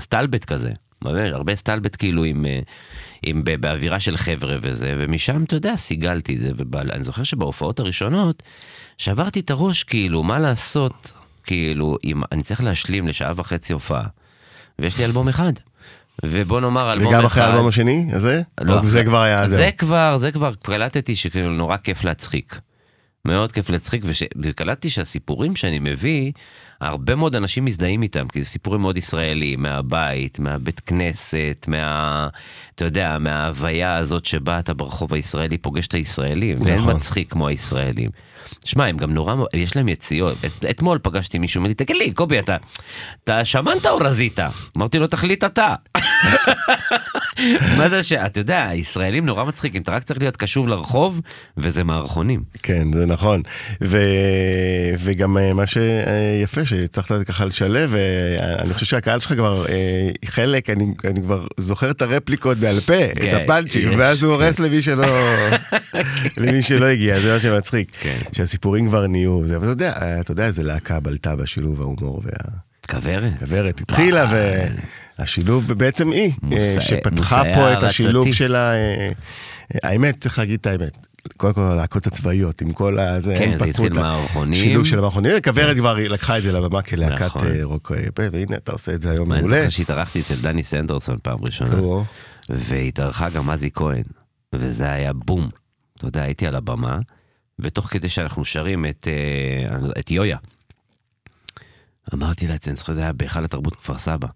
סטלבט 0.00 0.44
כזה, 0.44 0.70
הרבה 1.04 1.56
סטלבט 1.56 1.96
כאילו 1.96 2.24
עם, 2.24 2.46
אה, 2.46 2.60
עם, 3.22 3.42
באווירה 3.60 4.00
של 4.00 4.16
חבר'ה 4.16 4.56
וזה, 4.62 4.94
ומשם, 4.98 5.44
אתה 5.44 5.56
יודע, 5.56 5.76
סיגלתי 5.76 6.34
את 6.34 6.40
זה, 6.40 6.50
ואני 6.72 7.04
זוכר 7.04 7.22
שבהופעות 7.22 7.80
הראשונות, 7.80 8.42
שברתי 8.98 9.40
את 9.40 9.50
הראש, 9.50 9.84
כאילו, 9.84 10.22
מה 10.22 10.38
לעשות, 10.38 11.12
כאילו, 11.44 11.96
אם 12.04 12.22
אני 12.32 12.42
צריך 12.42 12.62
להשלים 12.62 13.08
לשעה 13.08 13.32
וחצי 13.36 13.72
הופעה, 13.72 14.06
ויש 14.78 14.98
לי 14.98 15.04
אלבום 15.04 15.28
אחד. 15.28 15.52
ובוא 16.24 16.60
נאמר 16.60 16.92
אלבום 16.92 17.06
אחד. 17.08 17.16
וגם 17.16 17.26
אחרי 17.26 17.42
האלבום 17.42 17.66
השני, 17.68 18.06
הזה? 18.12 18.42
לא, 18.60 18.80
זה 18.88 19.04
כבר 19.04 19.20
היה... 19.20 19.48
זה 19.48 19.56
זהו? 19.56 19.66
כבר, 19.78 20.18
זה 20.18 20.32
כבר 20.32 20.54
קלטתי 20.62 21.16
שכאילו 21.16 21.50
נורא 21.50 21.76
כיף 21.76 22.04
להצחיק. 22.04 22.58
מאוד 23.24 23.52
כיף 23.52 23.70
להצחיק, 23.70 24.02
וש- 24.06 24.22
וקלטתי 24.42 24.90
שהסיפורים 24.90 25.56
שאני 25.56 25.78
מביא, 25.78 26.32
הרבה 26.84 27.14
מאוד 27.14 27.36
אנשים 27.36 27.64
מזדהים 27.64 28.02
איתם, 28.02 28.28
כי 28.28 28.42
זה 28.42 28.48
סיפורים 28.48 28.80
מאוד 28.80 28.96
ישראלים, 28.96 29.62
מהבית, 29.62 30.38
מהבית 30.38 30.80
כנסת, 30.80 31.66
מה... 31.68 32.28
אתה 32.74 32.84
יודע, 32.84 33.18
מההוויה 33.20 33.96
הזאת 33.96 34.24
שבה 34.24 34.58
אתה 34.58 34.74
ברחוב 34.74 35.14
הישראלי 35.14 35.58
פוגש 35.58 35.86
את 35.86 35.94
הישראלים, 35.94 36.58
ואין 36.60 36.78
נכון. 36.78 36.94
מצחיק 36.94 37.32
כמו 37.32 37.48
הישראלים. 37.48 38.10
שמע, 38.64 38.86
הם 38.86 38.96
גם 38.96 39.14
נורא, 39.14 39.34
יש 39.54 39.76
להם 39.76 39.88
יציאות. 39.88 40.36
את, 40.44 40.64
אתמול 40.70 40.98
פגשתי 41.02 41.38
מישהו, 41.38 41.58
אמר 41.60 41.68
לי, 41.68 41.74
תגיד 41.74 41.96
לי, 41.96 42.12
קובי, 42.12 42.38
אתה, 42.38 42.56
אתה 43.24 43.44
שמנת 43.44 43.86
או 43.86 43.96
רזית? 43.96 44.38
אמרתי 44.76 44.98
לו, 44.98 45.06
תחליט 45.06 45.44
אתה. 45.44 45.74
מה 47.78 47.88
זה 47.88 48.02
ש... 48.02 48.12
אתה 48.12 48.40
יודע, 48.40 48.68
הישראלים 48.68 49.26
נורא 49.26 49.44
מצחיקים, 49.44 49.82
אתה 49.82 49.92
רק 49.92 50.02
צריך 50.02 50.20
להיות 50.20 50.36
קשוב 50.36 50.68
לרחוב, 50.68 51.20
וזה 51.56 51.84
מערכונים. 51.84 52.42
כן, 52.62 52.92
זה 52.92 53.06
נכון. 53.06 53.42
ו... 53.82 53.98
וגם 54.98 55.38
אה, 55.38 55.52
מה 55.52 55.64
שיפה, 55.66 56.64
שהצלחת 56.64 57.22
ככה 57.26 57.44
לשלב, 57.44 57.90
ואני 57.92 58.74
חושב 58.74 58.86
שהקהל 58.86 59.20
שלך 59.20 59.32
כבר 59.32 59.66
אה, 59.68 60.10
חלק, 60.24 60.70
אני, 60.70 60.86
אני 61.04 61.22
כבר 61.22 61.46
זוכר 61.58 61.90
את 61.90 62.02
הרפליקות 62.02 62.58
בעל 62.58 62.80
פה, 62.80 63.04
את 63.12 63.18
כן, 63.18 63.40
הפאנצ'ים, 63.44 63.92
יש. 63.92 63.98
ואז 63.98 64.22
הוא 64.22 64.32
הורס 64.32 64.58
למי 64.58 64.82
שלא, 64.82 65.06
למי 66.36 66.62
שלא 66.62 66.86
הגיע, 66.86 67.20
זה 67.20 67.32
מה 67.32 67.40
שמצחיק. 67.40 67.88
כן. 68.00 68.18
שהסיפורים 68.32 68.88
כבר 68.88 69.06
נהיו, 69.06 69.46
זה, 69.46 69.56
אבל 69.56 69.64
אתה 69.64 69.72
יודע, 69.72 70.20
אתה 70.20 70.32
יודע 70.32 70.46
איזה 70.46 70.62
להקה 70.62 71.00
בלטה 71.00 71.36
בשילוב 71.36 71.80
ההומור 71.80 72.22
כוורת. 72.86 73.32
והכוורת 73.32 73.80
התחילה, 73.80 74.26
והשילוב, 75.18 75.64
ובעצם 75.66 76.10
היא, 76.10 76.32
אה, 76.52 76.76
שפתחה 76.80 77.42
פה 77.54 77.72
את. 77.72 77.82
השילוב 77.82 78.32
שלה, 78.32 78.72
אה, 78.72 78.76
אה, 78.76 79.10
האמת, 79.82 80.20
צריך 80.20 80.38
להגיד 80.38 80.60
את 80.60 80.66
האמת. 80.66 81.06
קודם 81.36 81.54
כל 81.54 81.60
הלהקות 81.60 82.06
הצבאיות, 82.06 82.60
עם 82.60 82.72
כל 82.72 82.98
הזה, 82.98 83.34
כן, 83.38 83.58
זה 83.58 83.64
התחיל 83.64 83.92
מערכונים. 83.92 84.52
השילוב 84.52 84.86
של 84.86 84.98
המערכונים, 84.98 85.32
כוורת 85.44 85.76
כבר 85.76 85.94
לקחה 85.94 86.38
את 86.38 86.42
זה 86.42 86.52
לבמה 86.52 86.82
כלהקת 86.82 87.22
נכון. 87.22 87.46
רוק, 87.62 87.92
והנה 88.32 88.56
אתה 88.56 88.72
עושה 88.72 88.94
את 88.94 89.02
זה 89.02 89.10
היום 89.10 89.32
אני 89.32 89.40
מעולה. 89.40 89.58
זוכר 89.58 89.68
שהתארחתי 89.68 90.20
אצל 90.20 90.34
דני 90.34 90.62
סנדרסון 90.62 91.18
פעם 91.22 91.38
ראשונה, 91.44 91.76
והתארחה 92.48 93.30
גם 93.30 93.50
אזי 93.50 93.70
כהן, 93.74 94.02
וזה 94.52 94.92
היה 94.92 95.12
בום. 95.12 95.48
אתה 95.96 96.06
יודע, 96.06 96.22
הייתי 96.22 96.46
על 96.46 96.54
הבמה, 96.56 96.98
ותוך 97.58 97.86
כדי 97.86 98.08
שאנחנו 98.08 98.44
שרים 98.44 98.84
את 99.98 100.10
יויה, 100.10 100.36
אמרתי 102.14 102.46
לעצמי, 102.46 102.70
אני 102.70 102.78
זוכר, 102.78 102.94
זה 102.94 103.00
היה 103.00 103.12
בהיכל 103.12 103.44
התרבות 103.44 103.76
כפר 103.76 103.98
סבא. 103.98 104.28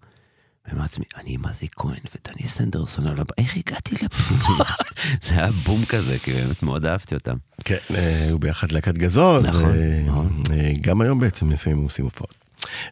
ואמרתי 0.67 0.81
לעצמי, 0.81 1.05
אני 1.23 1.33
עם 1.33 1.45
אזי 1.45 1.67
כהן 1.75 1.99
ודני 2.15 2.47
סנדרסון 2.47 3.07
הבמה, 3.07 3.23
איך 3.37 3.57
הגעתי 3.57 3.95
לפה? 3.95 4.35
זה 5.27 5.33
היה 5.33 5.51
בום 5.51 5.85
כזה, 5.89 6.17
כי 6.19 6.33
באמת 6.33 6.63
מאוד 6.63 6.85
אהבתי 6.85 7.15
אותם. 7.15 7.35
כן, 7.63 7.77
אה, 7.95 8.27
הוא 8.31 8.39
ביחד 8.39 8.71
להקת 8.71 8.97
גזוז, 8.97 9.45
נכון, 9.45 9.71
ו- 9.75 10.03
נכון. 10.07 10.43
אה, 10.51 10.71
גם 10.81 11.01
היום 11.01 11.19
בעצם 11.19 11.51
לפעמים 11.51 11.77
עושים 11.83 12.05
הופעות. 12.05 12.35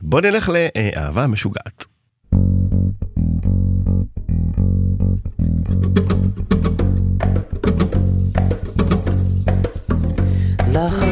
בוא 0.01 0.21
נלך 0.21 0.49
לאהבה 0.49 1.27
משוגעת. 1.27 1.85
לך 10.71 11.03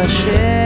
לך 0.00 0.06
השמש, 0.06 0.59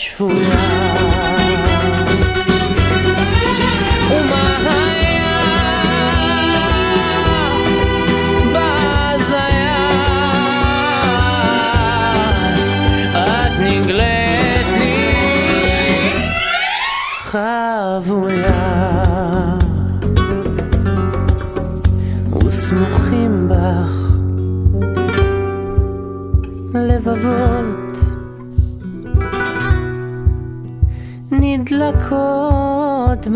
את 0.00 0.04
שפויה 0.04 0.36
ומה 0.36 0.89
נדלקות 32.09 33.27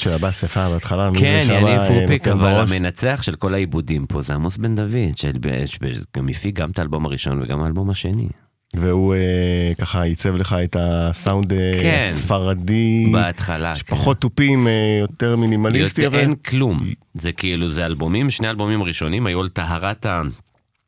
של 0.00 0.12
הבאס 0.12 0.42
יפה 0.42 0.68
בהתחלה. 0.68 1.10
כן, 1.20 1.42
יניב 1.50 1.66
אה, 1.66 1.88
פופיק, 1.88 2.28
נותן 2.28 2.40
אבל? 2.40 2.52
המנצח 2.60 3.20
של 3.22 3.34
כל 3.34 3.54
העיבודים 3.54 4.06
פה 4.06 4.22
זה 4.22 4.34
עמוס 4.34 4.56
בן 4.56 4.76
דוד, 4.76 5.16
שגם 5.16 6.28
הפיק 6.28 6.56
גם 6.56 6.70
את 6.70 6.78
האלבום 6.78 7.06
הראשון 7.06 7.42
וגם 7.42 7.62
האלבום 7.62 7.90
השני. 7.90 8.28
והוא 8.76 9.14
אה, 9.14 9.72
ככה 9.78 10.06
ייצב 10.06 10.36
לך 10.36 10.56
את 10.64 10.76
הסאונד 10.80 11.52
אה, 11.52 11.78
כן. 11.82 12.10
הספרדי, 12.14 13.10
בהתחלה. 13.12 13.74
כן. 13.76 13.82
פחות 13.96 14.20
תופים, 14.20 14.66
אה, 14.68 14.72
יותר 15.00 15.36
מינימליסטי. 15.36 16.02
יותר, 16.02 16.16
אבל- 16.16 16.24
אין 16.24 16.34
כלום. 16.34 16.84
זה 17.14 17.32
כאילו, 17.32 17.68
זה 17.68 17.86
אלבומים, 17.86 18.30
שני 18.30 18.50
אלבומים 18.50 18.80
הראשונים 18.80 19.26
היו 19.26 19.40
על 19.40 19.48
טהרת 19.48 20.06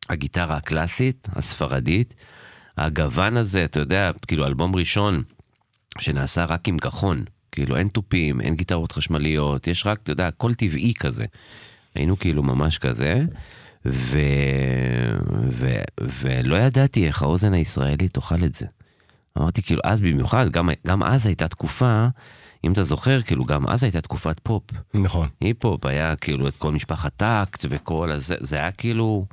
הגיטרה 0.09 0.57
הקלאסית, 0.57 1.29
הספרדית. 1.37 2.15
הגוון 2.79 3.37
הזה, 3.37 3.65
אתה 3.65 3.81
יודע, 3.81 4.11
כאילו 4.27 4.47
אלבום 4.47 4.77
ראשון 4.77 5.23
שנעשה 5.99 6.45
רק 6.45 6.69
עם 6.69 6.77
קחון. 6.77 7.25
כאילו 7.53 7.77
אין 7.77 7.89
תופים, 7.89 8.41
אין 8.41 8.57
גיטרות 8.57 8.93
חשמליות, 8.93 9.67
יש 9.67 9.87
רק, 9.87 9.99
אתה 10.03 10.13
יודע, 10.13 10.27
הכל 10.27 10.55
טבעי 10.55 10.95
כזה. 10.95 11.25
היינו 11.95 12.19
כאילו 12.19 12.43
ממש 12.43 12.79
כזה, 12.79 13.23
ו... 13.87 14.19
ו... 15.49 15.81
ולא 16.01 16.57
ידעתי 16.57 17.07
איך 17.07 17.23
האוזן 17.23 17.55
הישראלית 17.55 18.15
תאכל 18.15 18.45
את 18.45 18.55
זה. 18.55 18.67
אמרתי 19.39 19.63
כאילו 19.63 19.81
אז 19.85 20.01
במיוחד, 20.01 20.49
גם, 20.51 20.71
גם 20.87 21.03
אז 21.03 21.27
הייתה 21.27 21.49
תקופה, 21.49 22.07
אם 22.65 22.73
אתה 22.73 22.85
זוכר, 22.85 23.23
כאילו 23.23 23.45
גם 23.45 23.69
אז 23.69 23.83
הייתה 23.83 24.01
תקופת 24.01 24.41
פופ. 24.43 24.63
נכון. 24.95 25.29
היפ-הופ 25.41 25.87
היה 25.87 26.17
כאילו 26.17 26.49
את 26.49 26.57
כל 26.57 26.73
משפחת 26.73 27.13
טקט 27.17 27.67
וכל 27.69 28.11
הזה, 28.11 28.35
זה 28.41 28.57
היה 28.57 28.71
כאילו, 28.71 29.27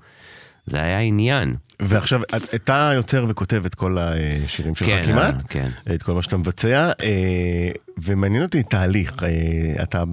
זה 0.69 0.81
היה 0.81 0.99
עניין. 0.99 1.55
ועכשיו, 1.81 2.21
את- 2.23 2.55
אתה 2.55 2.91
יוצר 2.95 3.25
וכותב 3.27 3.63
את 3.65 3.75
כל 3.75 3.97
השירים 3.99 4.75
שלך 4.75 4.87
כן, 4.87 5.01
כמעט, 5.05 5.35
אה, 5.35 5.41
כן. 5.49 5.69
את 5.95 6.03
כל 6.03 6.13
מה 6.13 6.21
שאתה 6.21 6.37
מבצע, 6.37 6.91
אה, 7.03 7.69
ומעניין 7.97 8.43
אותי 8.43 8.63
תהליך, 8.63 9.13
אה, 9.23 9.83
אתה 9.83 10.03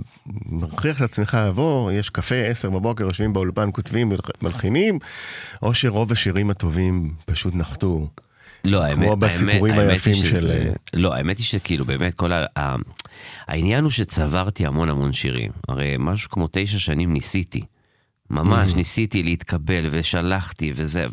מכריח 0.46 0.96
את 0.96 1.02
עצמך 1.02 1.38
לבוא, 1.48 1.92
יש 1.92 2.10
קפה, 2.10 2.34
עשר 2.34 2.70
בבוקר, 2.70 3.04
יושבים 3.04 3.32
באולפן, 3.32 3.68
כותבים, 3.72 4.12
מלחינים, 4.42 4.98
או 5.62 5.74
שרוב 5.74 6.12
השירים 6.12 6.50
הטובים 6.50 7.12
פשוט 7.26 7.54
נחתו. 7.54 8.08
לא, 8.64 8.82
האמת, 8.82 9.18
בסיפורים 9.18 9.74
האמת, 9.78 9.90
היפים 9.90 10.12
האמת 10.12 10.24
של- 10.26 10.30
שזה, 10.40 10.72
לא, 10.94 11.14
האמת 11.14 11.38
היא 11.38 11.44
שכאילו 11.46 11.84
באמת 11.84 12.14
כל. 12.14 12.32
ה... 12.32 12.76
העניין 13.48 13.84
הוא 13.84 13.90
שצברתי 13.90 14.66
המון 14.66 14.88
המון 14.88 15.12
שירים. 15.12 15.50
הרי 15.68 15.94
משהו 15.98 16.30
כמו 16.30 16.48
תשע 16.52 16.78
שנים 16.78 17.12
ניסיתי. 17.12 17.62
ממש 18.30 18.72
Mm. 18.72 18.76
ניסיתי 18.76 19.22
להתקבל 19.22 19.88
ושלחתי 19.90 20.72
וזה, 20.76 21.06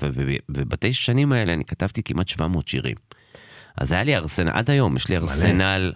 ובתשע 0.49 0.93
שנים 1.03 1.31
האלה 1.31 1.53
אני 1.53 1.65
כתבתי 1.65 2.03
כמעט 2.03 2.27
700 2.27 2.67
שירים. 2.67 2.95
אז 3.77 3.91
היה 3.91 4.03
לי 4.03 4.15
ארסנל, 4.15 4.49
עד 4.53 4.69
היום 4.69 4.95
יש 4.95 5.09
לי 5.09 5.17
ארסנל 5.17 5.93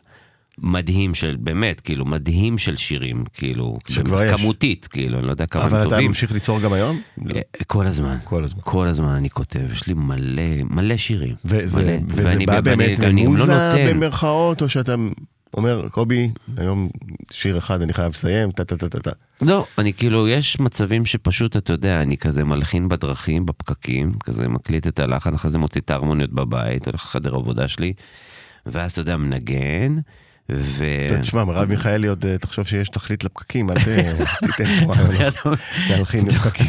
מדהים 0.59 1.15
של, 1.15 1.35
באמת, 1.39 1.81
כאילו, 1.81 2.05
מדהים 2.05 2.57
של 2.57 2.77
שירים, 2.77 3.23
כאילו, 3.33 3.77
שכבר 3.87 4.23
יש. 4.23 4.31
כמותית, 4.31 4.87
כאילו, 4.87 5.17
אני 5.19 5.25
לא 5.25 5.31
יודע 5.31 5.45
כמה 5.45 5.63
הם 5.63 5.69
אבל 5.69 5.81
אתה 5.81 5.89
טובים. 5.89 6.07
ממשיך 6.07 6.31
ליצור 6.31 6.59
גם 6.61 6.73
היום? 6.73 7.01
אה, 7.35 7.41
כל 7.67 7.87
הזמן. 7.87 8.17
כל 8.23 8.43
הזמן. 8.43 8.61
כל 8.63 8.87
הזמן 8.87 9.09
אני 9.09 9.29
כותב, 9.29 9.71
יש 9.71 9.87
לי 9.87 9.93
מלא, 9.93 10.43
מלא 10.69 10.97
שירים. 10.97 11.35
וזה, 11.45 11.81
מלא. 11.81 11.93
וזה 12.07 12.35
בא 12.45 12.61
באמת 12.61 12.99
לא 12.99 13.11
ממוזה 13.11 13.45
נותן. 13.45 13.87
במרכאות, 13.89 14.61
או 14.61 14.69
שאתה 14.69 14.95
אומר, 15.57 15.89
קובי, 15.91 16.31
היום 16.57 16.89
שיר 17.31 17.57
אחד 17.57 17.81
אני 17.81 17.93
חייב 17.93 18.11
לסיים, 18.11 18.51
טה 18.51 18.65
טה 18.65 18.77
טה 18.77 18.89
טה 18.89 18.99
טה. 18.99 19.11
לא, 19.41 19.65
אני 19.77 19.93
כאילו, 19.93 20.27
יש 20.27 20.59
מצבים 20.59 21.05
שפשוט, 21.05 21.57
אתה 21.57 21.73
יודע, 21.73 22.01
אני 22.01 22.17
כזה 22.17 22.43
מלחין 22.43 22.89
בדרכים, 22.89 23.45
בפקקים, 23.45 24.13
כזה 24.23 24.47
מקליט 24.47 24.87
את 24.87 24.99
הלחן, 24.99 25.33
אחרי 25.33 25.51
זה 25.51 25.57
מוציא 25.57 25.81
את 25.81 25.89
ההרמוניות 25.91 26.33
בבית, 26.33 26.85
הולך 26.85 27.05
לחדר 27.05 27.35
עבודה 27.35 27.67
שלי, 27.67 27.93
ואז, 28.65 28.91
אתה 28.91 29.01
יודע, 29.01 29.17
מנגן, 29.17 29.97
ו... 30.49 30.83
תשמע, 31.21 31.43
מרב 31.43 31.69
מיכאלי 31.69 32.07
עוד 32.07 32.25
אה, 32.25 32.37
תחשוב 32.37 32.67
שיש 32.67 32.89
תכלית 32.89 33.23
לפקקים, 33.23 33.69
אל 33.71 33.75
תיתן 34.45 34.85
פה 34.85 34.93
להלחין 35.89 36.25
בפקקים. 36.25 36.67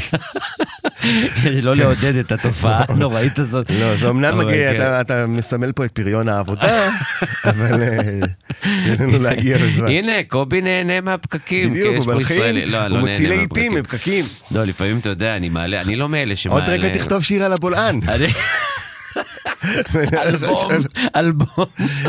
לא 1.63 1.77
לעודד 1.77 2.17
את 2.17 2.33
התופעה 2.33 2.85
הנוראית 2.89 3.39
הזאת. 3.39 3.71
לא, 3.71 3.97
זה 3.97 4.09
אמנם 4.11 4.39
מגיע, 4.39 4.73
כן. 4.73 5.01
אתה- 5.01 5.27
מסמל 5.27 5.73
פה 5.73 5.85
את 5.85 5.93
פריון 5.93 6.29
העבודה, 6.29 6.91
אבל 7.45 7.83
אה, 7.83 8.21
תן 8.61 9.05
לנו 9.05 9.19
להגיע 9.19 9.59
בזמן. 9.59 9.89
הנה, 9.89 10.13
קובי 10.29 10.61
נהנה 10.61 11.01
מהפקקים, 11.01 11.71
בדיוק, 11.71 11.97
הוא 11.97 12.15
מלחין. 12.15 12.57
לא, 12.57 12.65
לא 12.65 12.79
הוא 12.79 12.89
נהנה 12.89 13.11
מוציא 13.11 13.29
לעיתים. 13.29 13.75
מפקקים. 13.75 14.25
לא, 14.51 14.65
לפעמים, 14.65 14.99
אתה 14.99 15.09
יודע, 15.09 15.37
אני 15.37 15.49
מעלה, 15.49 15.81
אני 15.81 15.97
לא 15.97 16.09
מאלה 16.09 16.37
שמעלה... 16.37 16.61
עוד 16.61 16.69
רגע 16.69 16.89
תכתוב 16.89 17.23
שיר 17.23 17.45
על 17.45 17.53
הבולען. 17.53 18.01
אלבום, 20.27 20.71
אלבום, 21.17 21.67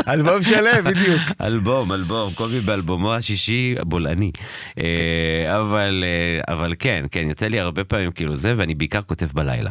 אלבום 0.08 0.42
שלם, 0.42 0.84
בדיוק. 0.84 1.20
אלבום, 1.40 1.92
אלבום, 1.92 2.32
קובי 2.34 2.60
באלבומו 2.60 3.14
השישי 3.14 3.74
הבולעני. 3.78 4.30
אה, 4.78 5.56
אבל, 5.60 6.04
אה, 6.06 6.54
אבל 6.54 6.74
כן, 6.78 7.04
כן, 7.10 7.28
יוצא 7.28 7.46
לי 7.46 7.60
הרבה 7.60 7.84
פעמים 7.84 8.10
כאילו 8.10 8.36
זה, 8.36 8.54
ואני 8.56 8.74
בעיקר 8.74 9.02
כותב 9.02 9.26
בלילה. 9.34 9.70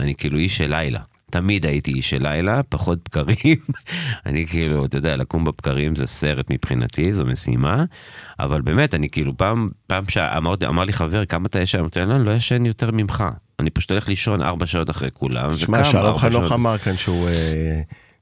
אני 0.00 0.14
כאילו 0.14 0.38
איש 0.38 0.56
של 0.56 0.70
לילה. 0.70 1.00
תמיד 1.30 1.66
הייתי 1.66 1.92
איש 1.92 2.10
של 2.10 2.22
לילה, 2.22 2.62
פחות 2.62 2.98
בקרים. 3.04 3.56
אני 4.26 4.46
כאילו, 4.46 4.84
אתה 4.84 4.98
יודע, 4.98 5.16
לקום 5.16 5.44
בבקרים 5.44 5.94
זה 5.94 6.06
סרט 6.06 6.50
מבחינתי, 6.50 7.12
זו 7.12 7.24
משימה. 7.24 7.84
אבל 8.40 8.62
באמת, 8.62 8.94
אני 8.94 9.08
כאילו, 9.10 9.36
פעם, 9.36 9.70
פעם 9.86 10.04
שאמר 10.08 10.54
אמר 10.68 10.84
לי 10.84 10.92
חבר, 10.92 11.24
כמה 11.24 11.46
אתה 11.46 11.60
ישן? 11.60 11.78
אמרתי 11.78 12.00
לו, 12.00 12.06
לא, 12.06 12.16
אני 12.16 12.24
לא 12.24 12.30
ישן 12.30 12.66
יותר 12.66 12.90
ממך. 12.90 13.24
אני 13.60 13.70
פשוט 13.70 13.90
הולך 13.90 14.08
לישון 14.08 14.42
ארבע 14.42 14.66
שעות 14.66 14.90
אחרי 14.90 15.08
כולם. 15.12 15.58
שמע, 15.58 15.84
שלום 15.84 16.18
חנוך. 16.18 16.52
אמר 16.52 16.78
כאן 16.78 16.96
שהוא 16.96 17.28
אה, 17.28 17.80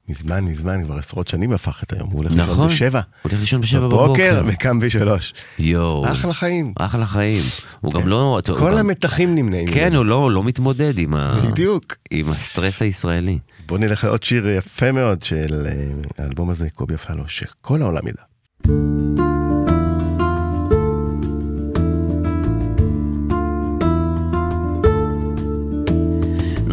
מזמן, 0.09 0.43
מזמן, 0.43 0.83
כבר 0.83 0.97
עשרות 0.97 1.27
שנים 1.27 1.53
הפך 1.53 1.83
את 1.83 1.93
היום, 1.93 2.09
הוא 2.09 2.17
הולך 2.17 2.31
לישון 2.31 2.49
נכון. 2.49 2.67
בשבע. 2.67 2.99
הוא 2.99 3.29
הולך 3.29 3.41
לישון 3.41 3.61
בשבע 3.61 3.87
בבוקר 3.87 4.03
בבוקר. 4.03 4.43
וקם 4.47 4.79
בשלוש. 4.79 5.33
יואו. 5.59 6.11
אחלה 6.11 6.33
חיים. 6.33 6.73
אחלה 6.79 7.05
חיים. 7.05 7.43
הוא 7.81 7.93
גם 7.93 8.07
לא... 8.07 8.41
כל 8.57 8.77
המתחים 8.77 9.35
נמנעים. 9.35 9.71
כן, 9.71 9.95
הוא 9.95 10.05
לא, 10.05 10.31
לא 10.31 10.43
מתמודד 10.43 10.97
עם, 10.97 11.15
ה... 11.15 11.41
בדיוק. 11.51 11.95
עם 12.11 12.29
הסטרס 12.29 12.81
הישראלי. 12.81 13.39
בוא 13.65 13.77
נלך 13.77 14.03
לעוד 14.03 14.23
שיר 14.23 14.49
יפה 14.49 14.91
מאוד 14.91 15.21
של 15.21 15.65
אה, 15.65 16.23
האלבום 16.23 16.49
הזה, 16.49 16.69
קובי 16.69 16.95
אפלו, 16.95 17.27
שכל 17.27 17.81
העולם 17.81 18.07
ידע. 18.07 19.02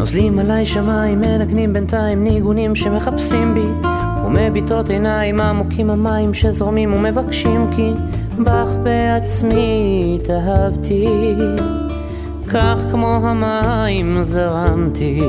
נוזלים 0.01 0.39
עליי 0.39 0.65
שמיים, 0.65 1.21
מנגנים 1.21 1.73
בינתיים 1.73 2.23
ניגונים 2.23 2.75
שמחפשים 2.75 3.53
בי 3.53 3.87
ומביטות 4.25 4.89
עיניים 4.89 5.39
עמוקים 5.39 5.89
המים 5.89 6.33
שזורמים 6.33 6.93
ומבקשים 6.93 7.67
כי 7.71 7.91
בך 8.39 8.67
בעצמי 8.83 10.17
התאהבתי 10.21 11.07
כך 12.47 12.79
כמו 12.91 13.15
המים 13.15 14.23
זרמתי. 14.23 15.19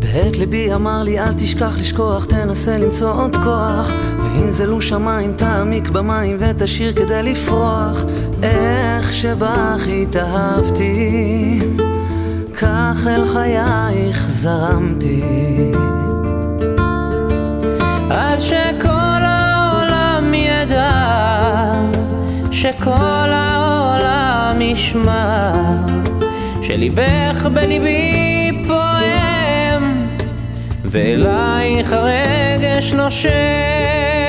ואת 0.00 0.38
ליבי 0.38 0.74
אמר 0.74 1.02
לי 1.02 1.20
אל 1.20 1.32
תשכח 1.36 1.78
לשכוח, 1.78 2.24
תנסה 2.24 2.78
למצוא 2.78 3.12
עוד 3.12 3.36
כוח 3.36 3.92
וינזלו 4.34 4.82
שמיים, 4.82 5.32
תעמיק 5.36 5.88
במים 5.88 6.36
ותשאיר 6.40 6.92
כדי 6.92 7.22
לפרוח 7.22 8.04
איך 8.42 9.12
שבך 9.12 9.86
התאהבתי, 10.02 11.58
כך 12.54 13.06
אל 13.06 13.26
חייך 13.26 14.26
זרמתי 14.28 15.22
עד 18.10 18.38
שכל 18.38 19.22
העולם 19.22 20.34
ידע, 20.34 21.72
שכל 22.50 23.30
העולם 23.32 24.60
ישמע, 24.60 25.52
שליבך 26.62 27.46
בליבי 27.54 28.64
פועם, 28.66 30.06
ואלייך 30.84 31.92
הרגש 31.92 32.92
נושם. 32.92 34.21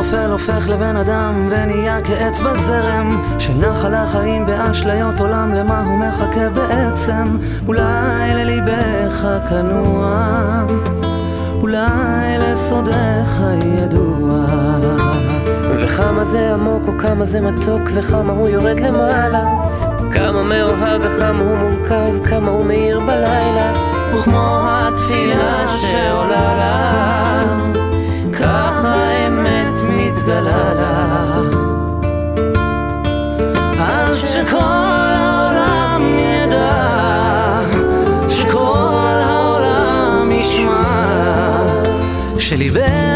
נופל 0.00 0.30
הופך 0.30 0.68
לבן 0.68 0.96
אדם 0.96 1.48
ונהיה 1.50 2.00
כעץ 2.02 2.40
בזרם. 2.40 3.22
של 3.38 3.52
נחל 3.52 3.94
החיים 3.94 4.46
באשליות 4.46 5.20
עולם 5.20 5.54
למה 5.54 5.84
הוא 5.84 5.98
מחכה 5.98 6.48
בעצם? 6.48 7.38
אולי 7.66 8.34
לליבך 8.34 9.26
כנוע 9.48 10.64
אולי 11.60 12.38
לסודך 12.38 13.42
ידוע 13.78 14.44
וכמה 15.64 16.24
זה 16.24 16.54
עמוק 16.54 16.82
או 16.88 16.98
כמה 16.98 17.24
זה 17.24 17.40
מתוק 17.40 17.82
וכמה 17.94 18.32
הוא 18.32 18.48
יורד 18.48 18.80
למעלה. 18.80 19.44
כמה 20.12 20.42
מאוהב 20.42 21.02
וכמה 21.04 21.40
הוא 21.40 21.56
מורכב 21.58 22.24
כמה 22.24 22.50
הוא 22.50 22.64
מאיר 22.66 23.00
בלילה. 23.00 23.72
וכמו 24.14 24.60
התפילה 24.62 25.68
שעולה 25.68 26.56
לה 26.56 27.79
האמת 30.10 30.18
מתגלה 30.18 30.74
לה 30.74 31.40
אז 33.78 34.32
שכל 34.32 34.56
העולם 35.16 36.18
ידע 36.18 37.60
שכל 38.28 39.20
העולם 39.22 40.32
ישמע 40.32 41.66
שליבך 42.38 43.09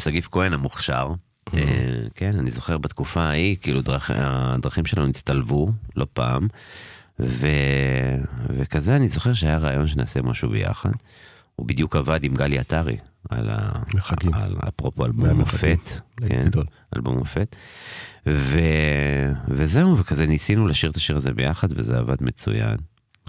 שגיב 0.00 0.28
כהן 0.30 0.52
המוכשר. 0.52 1.08
אה, 1.54 1.60
כן, 2.14 2.38
אני 2.38 2.50
זוכר 2.50 2.78
בתקופה 2.78 3.20
ההיא, 3.20 3.56
כאילו 3.60 3.82
דרכ... 3.82 4.10
הדרכים 4.14 4.86
שלנו 4.86 5.08
הצטלבו 5.08 5.70
לא 5.96 6.06
פעם, 6.12 6.48
ו... 7.20 7.46
וכזה 8.48 8.96
אני 8.96 9.08
זוכר 9.08 9.32
שהיה 9.32 9.58
רעיון 9.58 9.86
שנעשה 9.86 10.22
משהו 10.22 10.50
ביחד. 10.50 10.90
הוא 11.56 11.66
בדיוק 11.66 11.96
עבד 11.96 12.24
עם 12.24 12.34
גלי 12.34 12.58
עטרי, 12.58 12.96
על, 13.30 13.50
ה... 13.50 13.70
מחכים. 13.94 14.34
על 14.34 14.56
אפרופו 14.68 15.04
אלבום. 15.04 15.30
מופת, 15.30 16.00
כן, 16.16 16.44
גדול. 16.44 16.64
אלבום 16.96 17.18
מופת. 17.18 17.56
ו... 18.26 18.58
וזהו, 19.48 19.98
וכזה 19.98 20.26
ניסינו 20.26 20.66
לשיר 20.66 20.90
את 20.90 20.96
השיר 20.96 21.16
הזה 21.16 21.32
ביחד, 21.32 21.68
וזה 21.70 21.98
עבד 21.98 22.16
מצוין. 22.20 22.76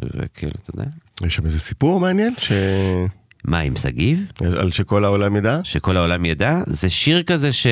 וכאילו, 0.04 0.54
אתה 0.64 0.72
יודע, 0.76 0.90
יש 1.26 1.36
שם 1.36 1.46
איזה 1.46 1.60
סיפור 1.60 2.00
מעניין 2.00 2.34
ש... 2.38 2.52
מה 3.46 3.60
עם 3.60 3.76
שגיב? 3.76 4.32
על 4.60 4.72
שכל 4.72 5.06
העולם 5.06 5.36
ידע? 5.36 5.60
שכל 5.64 5.98
העולם 5.98 6.26
ידע, 6.26 6.58
זה 6.68 6.90
שיר 6.90 7.24
כזה 7.24 7.52
ש... 7.52 7.68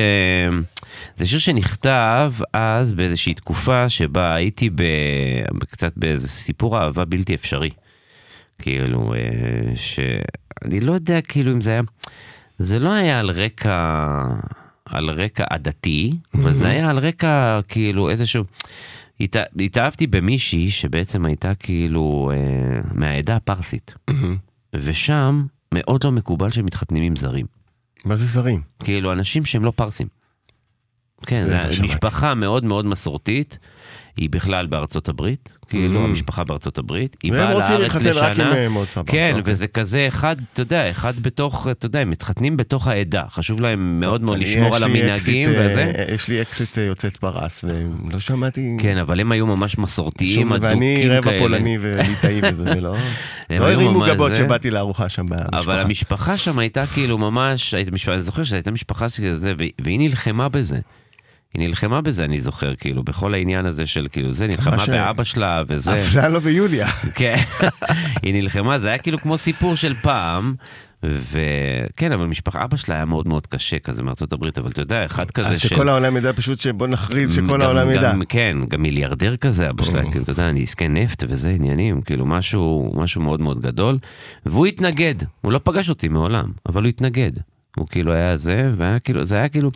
זה 1.16 1.26
שיר 1.26 1.38
שנכתב 1.38 2.32
אז 2.52 2.92
באיזושהי 2.92 3.34
תקופה 3.34 3.88
שבה 3.88 4.34
הייתי 4.34 4.70
ב... 4.70 4.82
קצת 5.70 5.92
באיזה 5.96 6.28
סיפור 6.28 6.78
אהבה 6.78 7.04
בלתי 7.04 7.34
אפשרי. 7.34 7.70
כאילו, 8.58 9.14
אה, 9.14 9.76
שאני 9.76 10.80
לא 10.80 10.92
יודע 10.92 11.20
כאילו 11.20 11.52
אם 11.52 11.60
זה 11.60 11.70
היה... 11.70 11.82
זה 12.58 12.78
לא 12.78 12.92
היה 12.92 13.20
על 13.20 13.30
רקע... 13.30 14.24
על 14.84 15.10
רקע 15.10 15.44
עדתי, 15.50 16.12
אבל 16.34 16.52
זה 16.52 16.68
היה 16.68 16.90
על 16.90 16.98
רקע 16.98 17.60
כאילו 17.68 18.10
איזשהו... 18.10 18.44
הת... 19.20 19.36
התאהבתי 19.60 20.06
במישהי 20.06 20.70
שבעצם 20.70 21.24
הייתה 21.24 21.54
כאילו 21.54 22.30
אה, 22.34 22.80
מהעדה 22.94 23.36
הפרסית. 23.36 23.94
ושם 24.74 25.44
מאוד 25.74 26.04
לא 26.04 26.12
מקובל 26.12 26.50
שמתחתנים 26.50 27.02
עם 27.02 27.16
זרים. 27.16 27.46
מה 28.04 28.16
זה 28.16 28.24
זרים? 28.24 28.62
כאילו 28.78 29.12
אנשים 29.12 29.44
שהם 29.44 29.64
לא 29.64 29.72
פרסים. 29.76 30.08
כן, 31.26 31.42
זה 31.42 31.58
זה. 31.70 31.82
משפחה 31.82 32.34
מאוד 32.34 32.64
מאוד 32.64 32.86
מסורתית, 32.86 33.58
היא 34.20 34.30
בכלל 34.30 34.66
בארצות 34.66 35.08
הברית, 35.08 35.56
כאילו 35.68 36.00
Mm. 36.00 36.04
המשפחה 36.04 36.44
בארצות 36.44 36.78
הברית, 36.78 37.16
היא 37.22 37.32
והם 37.32 37.40
באה 37.46 37.52
רוצים 37.54 37.76
לארץ 37.76 37.94
להתחתן 37.94 38.12
רק 38.12 38.24
עם 38.24 38.30
לשנה, 38.30 38.54
אה, 38.56 38.68
מוצא 38.68 39.02
כן, 39.06 39.34
אוקיי. 39.38 39.52
וזה 39.52 39.66
כזה 39.66 40.08
אחד, 40.08 40.36
אתה 40.52 40.62
יודע, 40.62 40.90
אחד 40.90 41.16
בתוך, 41.16 41.68
אתה 41.70 41.86
יודע, 41.86 42.00
הם 42.00 42.10
מתחתנים 42.10 42.56
בתוך 42.56 42.86
העדה, 42.86 43.22
חשוב 43.28 43.60
להם 43.60 44.00
מאוד 44.00 44.22
מאוד 44.22 44.38
לשמור 44.38 44.76
על 44.76 44.82
המנהגים 44.82 45.10
אקזיט, 45.10 45.48
אה, 45.48 45.66
וזה. 45.70 45.92
יש 46.14 46.28
לי 46.28 46.42
אקזיט 46.42 46.78
אה, 46.78 46.82
יוצאת 46.82 47.16
פרס, 47.16 47.64
ולא 47.64 48.20
שמעתי... 48.20 48.76
כן, 48.78 48.96
אבל 48.96 49.20
הם 49.20 49.32
היו 49.32 49.46
ממש 49.46 49.78
מסורתיים, 49.78 50.52
אדוקים 50.52 50.70
ואני 50.70 50.96
כאלה. 51.02 51.18
רבע 51.18 51.38
פולני 51.38 51.78
וליטאי 51.80 52.40
וזה, 52.50 52.64
ולא... 52.76 52.96
לא 53.50 53.64
הרימו 53.72 54.00
גבות. 54.00 54.36
שבאתי 54.36 54.70
לארוחה 54.70 55.08
שם 55.08 55.26
במשפחה. 55.26 55.58
אבל 55.58 55.78
המשפחה 55.78 56.36
שם 56.36 56.58
הייתה 56.58 56.86
כאילו 56.86 57.18
ממש, 57.18 57.74
אני 58.08 58.22
זוכר 58.22 58.42
שהייתה 58.42 58.70
משפחה 58.70 59.08
שכזה, 59.08 59.52
והיא 59.80 59.98
נלחמה 59.98 60.48
בזה. 60.48 60.78
היא 61.54 61.66
נלחמה 61.68 62.00
בזה, 62.00 62.24
אני 62.24 62.40
זוכר, 62.40 62.74
כאילו, 62.76 63.02
בכל 63.02 63.34
העניין 63.34 63.66
הזה 63.66 63.86
של 63.86 64.06
כאילו, 64.12 64.32
זה, 64.32 64.46
נלחמה 64.46 64.78
ש- 64.78 64.88
באבא 64.88 65.24
שלה 65.24 65.62
וזה. 65.68 65.94
אפליה 65.94 66.28
לא 66.28 66.38
ביוליה. 66.38 66.88
כן, 67.14 67.36
היא 68.22 68.34
נלחמה, 68.34 68.78
זה 68.78 68.88
היה 68.88 68.98
כאילו 68.98 69.18
כמו 69.18 69.38
סיפור 69.38 69.74
של 69.76 69.94
פעם. 69.94 70.54
וכן, 71.02 72.12
אבל 72.12 72.26
משפחה, 72.26 72.64
אבא 72.64 72.76
שלה 72.76 72.94
היה 72.94 73.04
מאוד 73.04 73.28
מאוד 73.28 73.46
קשה 73.46 73.78
כזה 73.78 74.02
מארצות 74.02 74.32
הברית, 74.32 74.58
אבל 74.58 74.70
אתה 74.70 74.80
יודע, 74.82 75.04
אחד 75.06 75.30
כזה 75.30 75.48
אז 75.48 75.58
שכל 75.60 75.88
העולם 75.88 76.16
ידע 76.16 76.32
פשוט 76.32 76.60
שבוא 76.60 76.86
נכריז 76.86 77.34
שכל 77.34 77.42
גם- 77.46 77.60
העולם 77.60 77.90
ידע. 77.90 78.12
גם, 78.12 78.20
כן, 78.28 78.56
גם 78.68 78.82
מיליארדר 78.82 79.36
כזה, 79.36 79.70
אבא 79.70 79.82
שלה. 79.84 80.10
כאילו, 80.10 80.22
אתה 80.24 80.32
יודע, 80.32 80.48
אני 80.48 80.62
עסקי 80.62 80.88
נפט 80.88 81.24
וזה 81.28 81.50
עניינים, 81.50 82.00
כאילו, 82.00 82.26
משהו, 82.26 82.92
משהו 82.96 83.22
מאוד 83.22 83.40
מאוד 83.40 83.60
גדול. 83.60 83.98
והוא 84.46 84.66
התנגד, 84.66 85.14
הוא 85.40 85.52
לא 85.52 85.60
פגש 85.64 85.88
אותי 85.88 86.08
מעולם, 86.08 86.44
אבל 86.68 86.82
הוא 86.82 86.88
התנגד. 86.88 87.32
הוא 87.76 87.86
כאילו 87.90 88.12
היה 88.12 88.36
זה, 88.36 88.70
והיה 88.76 88.98
כאילו, 88.98 89.24
זה 89.24 89.36
היה 89.36 89.48
כאילו, 89.48 89.70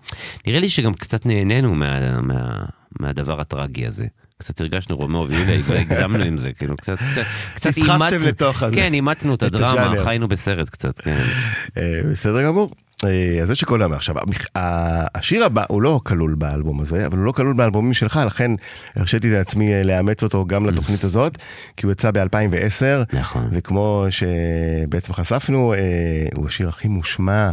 נראה 0.47 0.61
לי 0.61 0.69
שגם 0.69 0.95
קצת 0.95 1.27
נהנינו 1.27 1.75
מה, 1.75 2.21
מה, 2.23 2.65
מהדבר 3.01 3.41
הטרגי 3.41 3.87
הזה. 3.87 4.07
קצת 4.39 4.61
הרגשנו 4.61 4.97
רומאו 4.97 5.29
ויוליה, 5.29 5.81
הגזמנו 5.81 6.25
עם 6.25 6.37
זה, 6.37 6.53
כאילו, 6.53 6.77
קצת, 6.77 6.97
קצת, 7.55 7.67
נסחפתם 7.67 8.03
אימצנו, 8.03 8.29
לתוך 8.29 8.63
הזה. 8.63 8.77
כן, 8.77 8.95
אימצנו 8.95 9.35
את 9.35 9.43
הדרמה. 9.43 10.05
חיינו 10.05 10.29
בסרט 10.29 10.69
קצת, 10.69 11.01
כן. 11.01 11.25
אה, 11.77 12.01
בסדר 12.11 12.45
גמור. 12.45 12.71
אה, 13.05 13.43
אז 13.43 13.49
זה 13.49 13.55
שכל 13.55 13.83
העולם. 13.83 13.97
עכשיו, 13.97 14.15
השיר 15.15 15.45
הבא 15.45 15.65
הוא 15.69 15.83
לא 15.83 16.01
כלול 16.05 16.35
באלבום 16.35 16.81
הזה, 16.81 17.07
אבל 17.07 17.19
הוא 17.19 17.25
לא 17.25 17.33
כלול 17.33 17.55
באלבומים 17.55 17.95
שלך, 17.95 18.21
לכן 18.27 18.51
הרשיתי 18.97 19.31
לעצמי 19.31 19.75
אה, 19.75 19.83
לאמץ 19.83 20.23
אותו 20.23 20.47
גם 20.47 20.67
לתוכנית 20.67 21.05
הזאת, 21.09 21.39
כי 21.77 21.87
הוא 21.87 21.93
יצא 21.93 22.11
ב-2010, 22.11 23.17
נכון. 23.17 23.49
וכמו 23.53 24.07
שבעצם 24.11 25.13
חשפנו, 25.13 25.75
הוא 26.35 26.47
השיר 26.47 26.69
הכי 26.69 26.89
מושמע. 26.89 27.51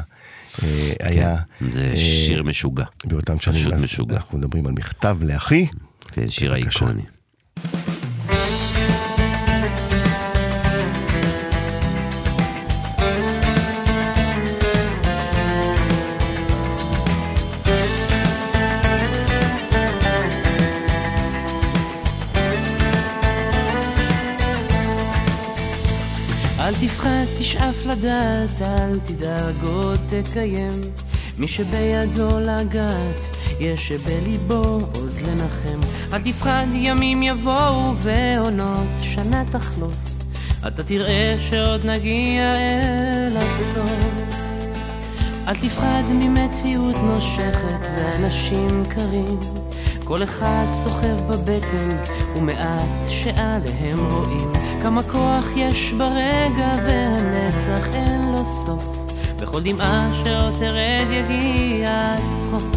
אה, 0.63 0.93
היה 0.99 1.35
זה 1.71 1.91
אה, 1.91 1.97
שיר 1.97 2.43
משוגע, 2.43 2.85
באותם 3.05 3.39
שנים, 3.39 3.57
פשוט 3.57 3.73
משוגע. 3.73 4.15
אנחנו 4.15 4.37
מדברים 4.37 4.65
על 4.65 4.71
מכתב 4.71 5.17
לאחי. 5.21 5.67
כן, 6.07 6.29
שיר. 6.29 6.55
איקוני. 6.55 7.01
לדעת, 27.91 28.61
אל 28.61 28.99
תדאג 28.99 29.63
עוד 29.63 29.99
תקיים. 30.07 30.81
מי 31.37 31.47
שבידו 31.47 32.39
לגעת, 32.39 33.37
יש 33.59 33.87
שבליבו 33.87 34.79
עוד 34.93 35.21
לנחם. 35.27 35.79
אל 36.13 36.21
תפחד, 36.21 36.65
ימים 36.73 37.23
יבואו 37.23 37.95
ועונות 37.95 38.87
שנה 39.01 39.43
תחלוף. 39.51 39.95
אתה 40.67 40.83
תראה 40.83 41.35
שעוד 41.39 41.85
נגיע 41.85 42.55
אל 42.55 43.37
הסוף. 43.37 43.91
אל 45.47 45.55
תפחד 45.55 46.03
ממציאות 46.09 46.95
נושכת 46.95 47.87
ואנשים 47.95 48.83
קרים. 48.89 49.39
כל 50.03 50.23
אחד 50.23 50.65
סוחב 50.83 51.27
בבטן 51.27 51.97
ומעט 52.35 53.09
שעליהם 53.09 53.99
רואים 53.99 54.53
כמה 54.81 55.03
כוח 55.03 55.45
יש 55.55 55.93
ברגע 55.93 56.73
והנצח 56.85 57.87
אין 57.93 58.31
לו 58.31 58.45
סוף. 58.65 58.87
בכל 59.39 59.61
דמעה 59.63 60.09
שעוד 60.13 60.53
תרד 60.59 61.07
יגיע 61.11 61.89
הצחוק. 61.91 62.75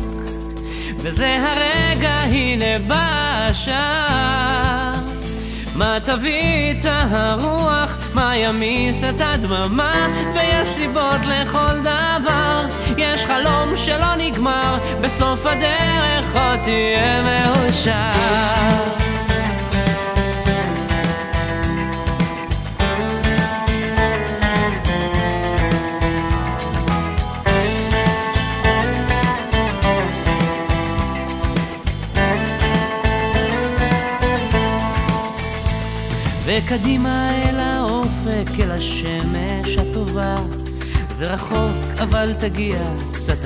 וזה 0.99 1.39
הרגע 1.43 2.15
הנה 2.15 2.79
בא 2.87 3.47
השעה 3.51 4.95
מה 5.75 5.99
תביא 6.05 6.73
את 6.73 6.85
הרוח, 6.89 7.97
מה 8.15 8.37
ימיס 8.37 9.05
את 9.05 9.21
הדממה, 9.21 10.09
ויש 10.35 10.69
סיבות 10.69 11.27
לכל 11.27 11.81
דבר. 11.81 12.67
יש 12.97 13.25
חלום 13.25 13.77
שלא 13.77 14.15
נגמר, 14.19 14.79
בסוף 15.01 15.47
הדרך 15.47 15.84
תהיה 16.65 17.23
מאושר. 17.23 17.91
וקדימה 36.45 37.31
אל 37.35 37.61
האופק, 37.61 38.61
אל 38.61 38.71
השמש 38.71 39.79
הטובה. 39.79 40.35
זה 41.17 41.33
רחוק, 41.33 42.01
אבל 42.03 42.33
תגיע, 42.39 42.85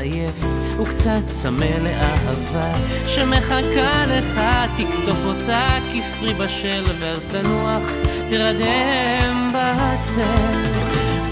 עייף 0.00 0.44
וקצת 0.80 1.20
צמא 1.42 1.64
לאהבה 1.64 2.72
שמחכה 3.06 4.04
לך, 4.06 4.40
תקטוף 4.76 5.18
אותה 5.24 5.68
כפרי 5.92 6.34
בשל, 6.34 6.84
ואז 6.98 7.24
תנוח, 7.24 7.82
תרדם 8.28 9.48
בצל. 9.48 10.78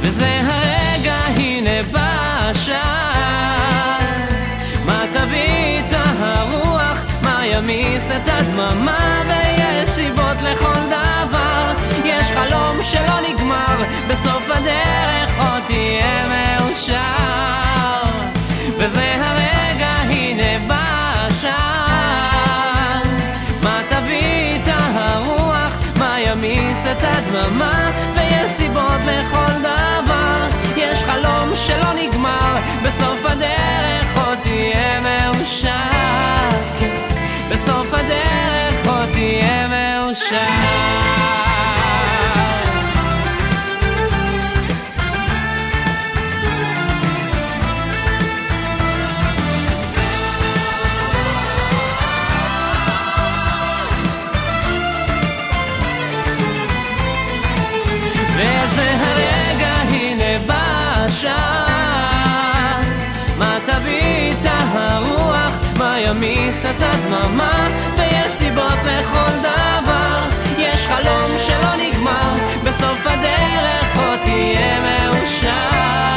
וזה 0.01 0.41
הרגע, 0.41 1.15
הנה 1.15 1.83
בא 1.93 2.51
השעה. 2.51 3.99
מה 4.87 5.05
תביא 5.13 5.81
את 5.81 5.93
הרוח, 5.93 7.05
מה 7.23 7.47
ימיס 7.47 8.07
את 8.17 8.29
הדממה, 8.29 9.23
ויש 9.29 9.89
סיבות 9.89 10.37
לכל 10.43 10.81
דבר. 10.87 11.73
יש 12.05 12.31
חלום 12.31 12.83
שלא 12.83 13.29
נגמר, 13.29 13.85
בסוף 14.09 14.51
הדרך 14.51 15.39
עוד 15.39 15.63
תהיה 15.67 16.27
מאושר. 16.29 17.66
וזה 18.87 19.15
הרגע, 19.21 19.89
הנה 19.89 20.67
בא 20.67 21.27
השעה. 21.27 23.01
מה 23.63 23.81
תביא 23.89 24.57
את 24.57 24.69
הרוח, 24.69 25.79
מה 25.99 26.21
ימיס 26.21 26.79
את 26.93 26.97
הדממה, 27.03 27.91
ויש 28.15 28.51
סיבות 28.51 29.01
לכל 29.05 29.61
דבר. 29.61 30.47
יש 30.77 31.03
חלום 31.03 31.57
שלא 31.57 31.93
נגמר, 31.95 32.57
בסוף 32.83 33.25
הדרך 33.25 34.27
עוד 34.27 34.39
תהיה 34.43 35.01
מאושר. 35.01 35.71
בסוף 37.51 37.95
הדרך 37.95 38.87
עוד 38.87 39.09
תהיה 39.13 39.69
מאושר. 39.69 41.07
מה 66.07 66.11
ימיס 66.11 66.65
את 66.65 66.83
הדממה, 66.83 67.69
ויש 67.97 68.33
סיבות 68.33 68.79
לכל 68.85 69.39
דבר. 69.41 70.29
יש 70.59 70.87
חלום 70.87 71.39
שלא 71.39 71.77
נגמר, 71.77 72.37
בסוף 72.65 73.07
הדרך 73.07 73.97
עוד 73.97 74.19
תהיה 74.23 74.81
מאושר. 74.81 76.16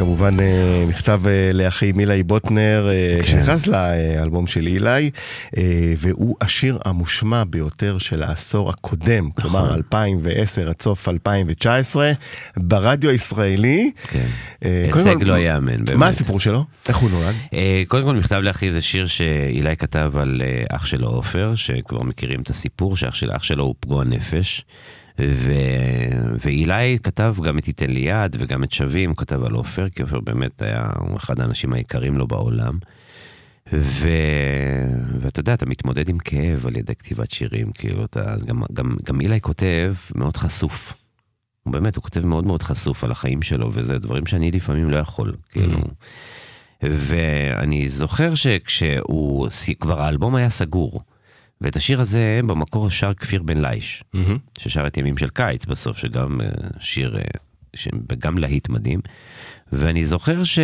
כמובן 0.00 0.40
אה, 0.40 0.84
מכתב 0.88 1.22
אה, 1.26 1.50
לאחי 1.52 1.92
מילאי 1.92 2.22
בוטנר, 2.22 2.88
אה, 2.90 3.16
כן. 3.20 3.26
שנכנס 3.26 3.66
לאלבום 3.66 4.46
של 4.46 4.66
אילי, 4.66 5.10
אה, 5.56 5.62
והוא 5.98 6.36
השיר 6.40 6.78
המושמע 6.84 7.44
ביותר 7.44 7.98
של 7.98 8.22
העשור 8.22 8.70
הקודם, 8.70 9.30
כלומר 9.30 9.74
2010 9.74 10.68
עד 10.68 10.82
סוף 10.82 11.08
2019, 11.08 12.12
ברדיו 12.56 13.10
הישראלי. 13.10 13.90
כן. 14.08 14.26
הישג 14.60 15.18
כל, 15.18 15.24
לא 15.24 15.32
ייאמן, 15.32 15.84
באמת. 15.84 15.92
מה 15.92 16.08
הסיפור 16.08 16.40
שלו? 16.40 16.64
איך 16.88 16.96
הוא 16.96 17.10
נולד? 17.10 17.34
קודם 17.88 18.04
כל 18.04 18.14
מכתב 18.14 18.36
לאחי 18.36 18.72
זה 18.72 18.80
שיר 18.80 19.06
שאילי 19.06 19.76
כתב 19.76 20.12
על 20.14 20.42
אח 20.68 20.86
שלו 20.86 21.08
עופר, 21.08 21.54
שכבר 21.54 22.02
מכירים 22.02 22.40
את 22.40 22.50
הסיפור, 22.50 22.96
שאח 22.96 23.14
של 23.14 23.30
אח 23.32 23.42
שלו 23.42 23.64
הוא 23.64 23.74
פגוע 23.80 24.04
נפש, 24.04 24.64
ו... 25.28 25.52
ואילי 26.44 26.98
כתב 27.02 27.34
גם 27.42 27.58
את 27.58 27.68
ייתן 27.68 27.90
לי 27.90 28.00
יד 28.00 28.36
וגם 28.38 28.64
את 28.64 28.72
שווים, 28.72 29.14
כתב 29.14 29.44
על 29.44 29.52
עופר, 29.52 29.88
כי 29.88 30.02
עופר 30.02 30.20
באמת 30.20 30.62
היה 30.62 30.88
אחד 31.16 31.40
האנשים 31.40 31.72
היקרים 31.72 32.16
לו 32.16 32.26
בעולם. 32.26 32.78
ו... 33.72 34.08
ואתה 35.20 35.40
יודע, 35.40 35.54
אתה 35.54 35.66
מתמודד 35.66 36.08
עם 36.08 36.18
כאב 36.18 36.66
על 36.66 36.76
ידי 36.76 36.94
כתיבת 36.94 37.30
שירים, 37.30 37.72
כאילו, 37.72 38.04
אתה, 38.04 38.36
גם, 38.46 38.62
גם, 38.72 38.96
גם 39.04 39.20
אילי 39.20 39.40
כותב 39.40 39.94
מאוד 40.14 40.36
חשוף. 40.36 40.92
הוא 41.62 41.72
באמת, 41.72 41.96
הוא 41.96 42.02
כותב 42.02 42.26
מאוד 42.26 42.46
מאוד 42.46 42.62
חשוף 42.62 43.04
על 43.04 43.10
החיים 43.10 43.42
שלו, 43.42 43.70
וזה 43.72 43.98
דברים 43.98 44.26
שאני 44.26 44.50
לפעמים 44.50 44.90
לא 44.90 44.96
יכול, 44.96 45.32
כאילו. 45.50 45.80
ואני 46.82 47.88
זוכר 47.88 48.34
שכשהוא, 48.34 49.48
כבר 49.80 50.02
האלבום 50.02 50.34
היה 50.34 50.50
סגור, 50.50 51.02
ואת 51.60 51.76
השיר 51.76 52.00
הזה 52.00 52.40
במקור 52.46 52.90
שר 52.90 53.14
כפיר 53.14 53.42
בן 53.42 53.60
לייש, 53.60 54.04
ששר 54.58 54.86
את 54.86 54.96
ימים 54.96 55.16
של 55.16 55.28
קיץ 55.28 55.64
בסוף, 55.64 55.98
שגם 55.98 56.40
אה, 56.40 56.46
שיר, 56.80 57.16
אה, 57.16 57.22
וגם 58.12 58.38
להיט 58.38 58.68
מדהים. 58.68 59.00
ואני 59.72 60.06
זוכר 60.06 60.44
ש... 60.44 60.58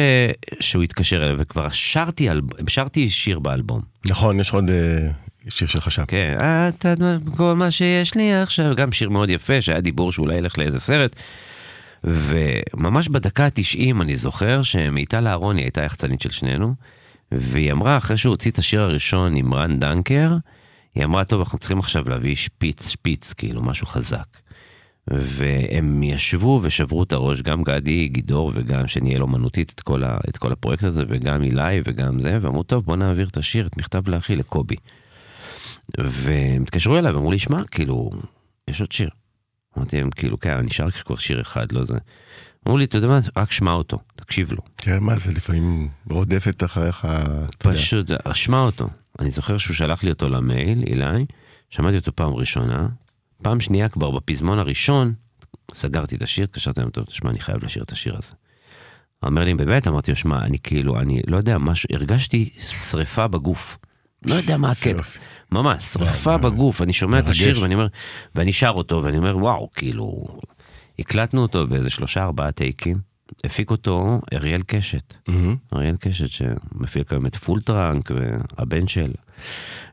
שהוא 0.60 0.82
התקשר 0.82 1.24
אליי, 1.24 1.34
וכבר 1.38 1.68
שרתי, 1.70 2.30
אל... 2.30 2.40
שרתי 2.68 3.10
שיר 3.10 3.38
באלבום. 3.38 3.80
נכון, 4.06 4.40
יש 4.40 4.52
עוד 4.52 4.70
אה, 4.70 5.08
שיר 5.48 5.68
שלך 5.68 5.90
שם. 5.90 6.04
כן, 6.08 6.38
אתה, 6.68 6.94
כל 7.36 7.54
מה 7.54 7.70
שיש 7.70 8.14
לי 8.14 8.34
עכשיו, 8.34 8.74
גם 8.76 8.92
שיר 8.92 9.10
מאוד 9.10 9.30
יפה, 9.30 9.60
שהיה 9.60 9.80
דיבור 9.80 10.12
שאולי 10.12 10.34
ילך 10.34 10.58
לאיזה 10.58 10.80
סרט. 10.80 11.16
וממש 12.04 13.08
בדקה 13.08 13.44
ה-90 13.44 14.02
אני 14.02 14.16
זוכר 14.16 14.62
שמיטל 14.62 15.26
אהרוני 15.26 15.62
הייתה 15.62 15.82
יחצנית 15.82 16.20
של 16.20 16.30
שנינו, 16.30 16.74
והיא 17.32 17.72
אמרה, 17.72 17.96
אחרי 17.96 18.16
שהוא 18.16 18.30
הוציא 18.30 18.50
את 18.50 18.58
השיר 18.58 18.80
הראשון 18.80 19.36
עם 19.36 19.54
רן 19.54 19.78
דנקר, 19.78 20.36
היא 20.96 21.04
אמרה, 21.04 21.24
טוב, 21.24 21.40
אנחנו 21.40 21.58
צריכים 21.58 21.78
עכשיו 21.78 22.08
להביא 22.08 22.34
שפיץ, 22.34 22.88
שפיץ, 22.88 23.32
כאילו, 23.32 23.62
משהו 23.62 23.86
חזק. 23.86 24.26
והם 25.10 26.02
ישבו 26.02 26.60
ושברו 26.62 27.02
את 27.02 27.12
הראש, 27.12 27.42
גם 27.42 27.62
גדי 27.62 28.08
גידור 28.08 28.52
וגם 28.54 28.88
שניהל 28.88 29.22
אומנותית 29.22 29.72
את 29.74 29.80
כל, 29.80 30.04
ה, 30.04 30.18
את 30.28 30.38
כל 30.38 30.52
הפרויקט 30.52 30.84
הזה, 30.84 31.02
וגם 31.08 31.42
אילי 31.42 31.80
וגם 31.84 32.20
זה, 32.20 32.38
ואמרו, 32.42 32.62
טוב, 32.62 32.84
בוא 32.84 32.96
נעביר 32.96 33.28
את 33.28 33.36
השיר, 33.36 33.66
את 33.66 33.76
מכתב 33.76 34.08
לאחי, 34.08 34.34
לקובי. 34.34 34.76
והם 35.98 36.62
התקשרו 36.62 36.98
אליי 36.98 37.12
ואמרו 37.12 37.30
לי, 37.30 37.38
שמע, 37.38 37.64
כאילו, 37.70 38.10
יש 38.68 38.80
עוד 38.80 38.92
שיר. 38.92 39.10
אמרתי 39.78 39.96
להם, 39.96 40.10
כאילו, 40.10 40.40
כן, 40.40 40.58
נשאר 40.60 40.90
כבר 40.90 41.16
שיר 41.16 41.40
אחד, 41.40 41.72
לא 41.72 41.84
זה. 41.84 41.94
אמרו 42.66 42.78
לי, 42.78 42.84
אתה 42.84 42.98
יודע 42.98 43.08
מה, 43.08 43.18
רק 43.36 43.50
שמע 43.50 43.72
אותו, 43.72 43.98
תקשיב 44.16 44.52
לו. 44.52 44.62
תראה 44.76 45.00
מה 45.00 45.18
זה, 45.18 45.32
לפעמים 45.32 45.88
רודפת 46.10 46.64
אחריך, 46.64 47.08
פשוט, 47.58 48.10
שמע 48.34 48.60
אותו. 48.60 48.88
אני 49.18 49.30
זוכר 49.30 49.58
שהוא 49.58 49.74
שלח 49.74 50.02
לי 50.02 50.10
אותו 50.10 50.28
למייל, 50.28 50.82
אילי, 50.86 51.26
שמעתי 51.70 51.96
אותו 51.96 52.16
פעם 52.16 52.34
ראשונה, 52.34 52.88
פעם 53.42 53.60
שנייה 53.60 53.88
כבר 53.88 54.10
בפזמון 54.10 54.58
הראשון, 54.58 55.14
סגרתי 55.74 56.16
את 56.16 56.22
השיר, 56.22 56.44
התקשרתי 56.44 56.80
טוב, 56.92 57.04
תשמע, 57.04 57.30
אני 57.30 57.40
חייב 57.40 57.64
לשיר 57.64 57.82
את 57.82 57.92
השיר 57.92 58.16
הזה. 58.16 58.32
אומר 59.22 59.44
לי, 59.44 59.54
באמת? 59.54 59.88
אמרתי 59.88 60.10
לו, 60.10 60.16
שמע, 60.16 60.38
אני 60.42 60.58
כאילו, 60.58 61.00
אני 61.00 61.20
לא 61.26 61.36
יודע, 61.36 61.58
משהו, 61.58 61.88
הרגשתי 61.92 62.50
שריפה 62.58 63.28
בגוף. 63.28 63.78
לא 64.22 64.34
יודע 64.34 64.56
מה 64.56 64.70
הקטע. 64.70 65.02
ממש, 65.52 65.84
שריפה 65.84 66.38
בגוף, 66.38 66.82
אני 66.82 66.92
שומע 66.92 67.18
את 67.18 67.28
השיר 67.28 67.62
ואני 67.62 67.74
אומר, 67.74 67.86
ואני 68.34 68.52
שר 68.52 68.72
אותו, 68.76 69.02
ואני 69.02 69.18
אומר, 69.18 69.38
וואו, 69.38 69.70
כאילו, 69.74 70.26
הקלטנו 70.98 71.42
אותו 71.42 71.66
באיזה 71.66 71.90
שלושה 71.90 72.22
ארבעה 72.22 72.52
טייקים, 72.52 72.96
הפיק 73.44 73.70
אותו 73.70 74.20
אריאל 74.32 74.62
קשת. 74.66 75.14
אריאל 75.72 75.96
קשת 75.96 76.28
שמפיק 76.28 77.12
היום 77.12 77.26
את 77.26 77.36
פול 77.36 77.60
טראנק 77.60 78.10
והבן 78.10 78.86
של. 78.86 79.12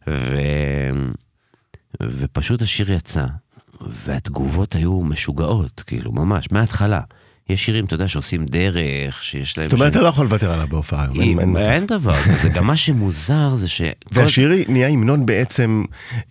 ו... 0.10 0.38
ופשוט 2.04 2.62
השיר 2.62 2.92
יצא, 2.92 3.26
והתגובות 3.82 4.76
היו 4.76 5.04
משוגעות, 5.04 5.84
כאילו, 5.88 6.12
ממש, 6.12 6.52
מההתחלה. 6.52 7.02
יש 7.50 7.66
שירים, 7.66 7.86
אתה 7.86 7.96
יודע, 7.96 8.08
שעושים 8.08 8.46
דרך, 8.46 9.24
שיש 9.24 9.58
להם... 9.58 9.66
זאת 9.66 9.74
אומרת, 9.74 9.92
אתה 9.92 10.02
לא 10.02 10.08
יכול 10.08 10.26
לוותר 10.26 10.54
עליו 10.54 10.68
בהופעה. 10.68 11.08
אין 11.58 11.86
דבר 11.86 12.16
כזה, 12.16 12.50
גם 12.50 12.68
מה 12.68 12.76
שמוזר 12.76 13.56
זה 13.56 13.68
ש... 13.68 13.82
והשיר 14.12 14.52
נהיה 14.68 14.88
המנון 14.88 15.26
בעצם 15.26 15.84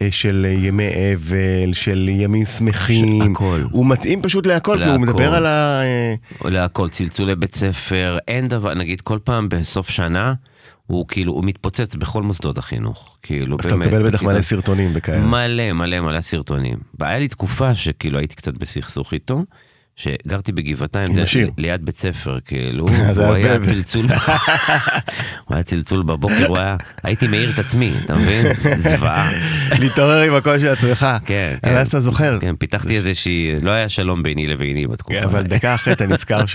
אה, 0.02 0.08
של 0.10 0.46
ימי 0.58 0.88
אבל, 1.14 1.72
של 1.72 2.08
ימים 2.08 2.44
שמחים. 2.44 3.22
הכל. 3.22 3.60
הוא 3.70 3.86
מתאים 3.86 4.22
פשוט 4.22 4.46
להכל, 4.46 4.78
כי 4.84 4.90
הוא 4.90 5.00
מדבר 5.00 5.34
על 5.34 5.46
ה... 5.46 5.82
להכל, 6.44 6.88
צלצולי 6.88 7.34
בית 7.34 7.54
ספר, 7.54 8.18
אין 8.28 8.48
דבר, 8.48 8.74
נגיד 8.74 9.00
כל 9.00 9.18
פעם 9.24 9.48
בסוף 9.48 9.90
שנה. 9.90 10.34
הוא 10.86 11.08
כאילו, 11.08 11.32
הוא 11.32 11.44
מתפוצץ 11.44 11.94
בכל 11.94 12.22
מוסדות 12.22 12.58
החינוך, 12.58 13.16
כאילו 13.22 13.56
אז 13.60 13.66
באמת. 13.66 13.82
אז 13.82 13.86
אתה 13.88 13.96
מקבל 13.96 14.08
בטח 14.10 14.22
מלא 14.22 14.42
סרטונים 14.42 14.90
וכאלה. 14.94 15.26
מלא, 15.26 15.72
מלא, 15.72 16.00
מלא 16.00 16.20
סרטונים. 16.20 16.78
והיה 16.98 17.18
לי 17.18 17.28
תקופה 17.28 17.74
שכאילו 17.74 18.18
הייתי 18.18 18.36
קצת 18.36 18.58
בסכסוך 18.58 19.12
איתו, 19.12 19.44
שגרתי 20.02 20.52
בגבעתיים, 20.52 21.06
ליד 21.58 21.84
בית 21.84 21.98
ספר, 21.98 22.38
כאילו, 22.44 22.88
הוא 23.16 23.34
היה 23.34 23.58
צלצול, 23.66 24.06
הוא 25.46 25.54
היה 25.54 25.62
צלצול 25.62 26.02
בבוקר, 26.02 26.46
הוא 26.46 26.58
היה, 26.58 26.76
הייתי 27.02 27.26
מעיר 27.26 27.50
את 27.50 27.58
עצמי, 27.58 27.92
אתה 28.04 28.14
מבין? 28.14 28.46
זוועה. 28.90 29.32
להתעורר 29.78 30.22
עם 30.22 30.34
הקול 30.34 30.58
של 30.58 30.68
עצמך. 30.68 31.06
כן, 31.26 31.56
כן. 31.62 31.76
אז 31.76 31.88
אתה 31.88 32.00
זוכר. 32.00 32.38
כן, 32.40 32.56
פיתחתי 32.56 32.96
איזושהי, 32.96 33.56
לא 33.62 33.70
היה 33.70 33.88
שלום 33.88 34.22
ביני 34.22 34.46
לביני 34.46 34.86
בתקופה. 34.86 35.18
כן, 35.18 35.24
אבל 35.24 35.42
דקה 35.42 35.74
אחרי 35.74 35.92
אתה 35.92 36.06
נזכר 36.06 36.46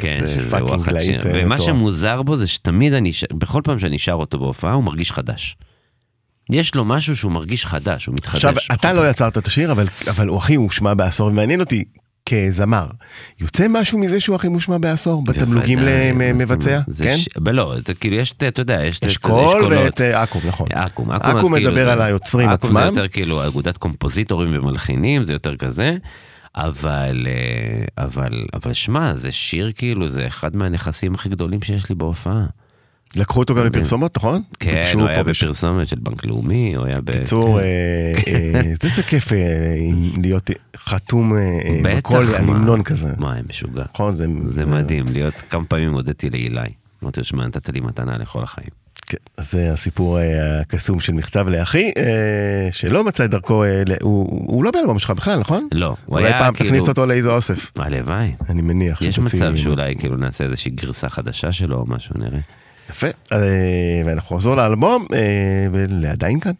כן, 0.00 0.20
שזה 0.26 0.50
fucking 0.50 0.90
להיט. 0.90 1.26
אה, 1.26 1.32
ומה 1.34 1.60
שמוזר 1.60 2.22
בו 2.22 2.36
זה 2.36 2.46
שתמיד 2.46 2.92
אני, 2.92 3.12
בכל 3.32 3.60
פעם 3.64 3.78
שאני 3.78 3.98
שר 3.98 4.12
אותו 4.12 4.38
בהופעה, 4.38 4.72
הוא 4.72 4.84
מרגיש 4.84 5.12
חדש. 5.12 5.56
יש 6.50 6.74
לו 6.74 6.84
משהו 6.84 7.16
שהוא 7.16 7.32
מרגיש 7.32 7.66
חדש, 7.66 8.06
הוא 8.06 8.14
מתחדש. 8.14 8.44
עכשיו, 8.44 8.54
אתה 8.72 8.92
לא 8.92 9.10
יצרת 9.10 9.38
את 9.38 9.46
השיר, 9.46 9.72
אבל, 9.72 9.86
אבל 10.08 10.28
הוא 10.28 10.38
הכי 10.38 10.54
הושמע 10.54 10.94
בעשור, 10.94 11.28
ומעניין 11.28 11.60
אותי, 11.60 11.84
כזמר, 12.28 12.86
יוצא 13.40 13.66
משהו 13.68 13.98
מזה 13.98 14.20
שהוא 14.20 14.36
הכי 14.36 14.48
מושמע 14.48 14.78
בעשור, 14.78 15.24
בתמלוגים 15.24 15.78
למבצע? 15.78 16.80
כן? 16.98 17.16
לא, 17.46 17.74
זה 17.86 17.94
כאילו 17.94 18.16
יש, 18.16 18.32
אתה 18.32 18.60
יודע, 18.60 18.84
יש 18.84 19.02
אשכול 19.02 19.74
ואת 19.74 20.00
אקו"ם, 20.00 20.40
נכון. 20.48 20.66
אקו"ם, 20.72 21.10
אקו"ם 21.10 21.32
כאילו 21.32 21.48
מדבר 21.48 21.90
על 21.90 22.02
היוצרים 22.02 22.48
עצמם. 22.48 22.76
אקו"ם 22.76 22.94
זה 22.94 23.00
יותר 23.00 23.08
כאילו 23.08 23.46
אגודת 23.46 23.76
קומפוזיטורים 23.76 24.50
ומלחינים, 24.52 25.22
זה 25.22 25.32
יותר 25.32 25.56
כזה. 25.56 25.96
אבל, 26.56 27.26
אה, 27.26 28.04
אבל, 28.04 28.46
אבל 28.54 28.72
שמע, 28.72 29.16
זה 29.16 29.32
שיר 29.32 29.72
כאילו, 29.74 30.08
זה 30.08 30.26
אחד 30.26 30.56
מהנכסים 30.56 31.14
הכי 31.14 31.28
גדולים 31.28 31.62
שיש 31.62 31.88
לי 31.88 31.94
בהופעה. 31.94 32.46
לקחו 33.16 33.40
אותו 33.40 33.54
גם 33.54 33.66
בפרסומות, 33.66 34.16
נכון? 34.16 34.42
כן, 34.60 34.90
הוא 34.94 35.08
היה 35.08 35.22
בפרסומת 35.22 35.88
של 35.88 35.96
בנק 35.98 36.24
לאומי, 36.24 36.74
הוא 36.76 36.86
היה 36.86 37.00
ב... 37.00 37.10
קיצור, 37.10 37.60
כן. 38.24 38.34
אה, 38.54 38.60
אה, 38.84 38.88
זה 38.88 39.02
כיף 39.02 39.32
אה, 39.32 39.38
להיות 40.22 40.50
חתום 40.76 41.32
בכל 41.82 42.24
המנון 42.34 42.82
כזה. 42.82 43.08
מה, 43.18 43.34
משוגע. 43.48 43.84
נכון, 43.94 44.12
זה 44.50 44.66
מדהים, 44.66 45.06
להיות, 45.08 45.34
כמה 45.50 45.64
פעמים 45.64 45.90
הודיתי 45.90 46.30
לאילי. 46.30 46.60
אמרתי 47.02 47.20
לו, 47.20 47.24
שמע, 47.24 47.46
נתת 47.46 47.68
לי 47.68 47.80
מתנה 47.80 48.18
לכל 48.18 48.42
החיים. 48.42 48.68
כן, 49.06 49.18
זה 49.40 49.72
הסיפור 49.72 50.18
הקסום 50.60 51.00
של 51.00 51.12
מכתב 51.12 51.46
לאחי, 51.48 51.90
שלא 52.70 53.04
מצא 53.04 53.24
את 53.24 53.30
דרכו, 53.30 53.64
הוא 54.00 54.64
לא 54.64 54.70
באלבום 54.70 54.98
שלך 54.98 55.10
בכלל, 55.10 55.38
נכון? 55.38 55.68
לא, 55.74 55.96
הוא 56.06 56.18
היה 56.18 56.26
כאילו... 56.26 56.44
אולי 56.44 56.52
פעם 56.54 56.66
תכניס 56.66 56.88
אותו 56.88 57.06
לאיזו 57.06 57.32
אוסף. 57.32 57.72
הלוואי. 57.78 58.32
אני 58.48 58.62
מניח. 58.62 59.02
יש 59.02 59.18
מצב 59.18 59.56
שאולי 59.56 59.96
כאילו 59.98 60.16
נעשה 60.16 60.44
איזושהי 60.44 60.70
גרסה 60.70 61.08
חדשה 61.08 61.52
שלו 61.52 61.76
או 61.76 61.86
משהו, 61.86 62.14
נראה. 62.18 62.40
יפה, 62.90 63.06
אה, 63.32 63.38
ואנחנו 64.06 64.36
נחזור 64.36 64.54
לאלבום, 64.54 65.06
אה, 65.14 65.66
ולעדיין 65.72 66.40
כאן. 66.40 66.52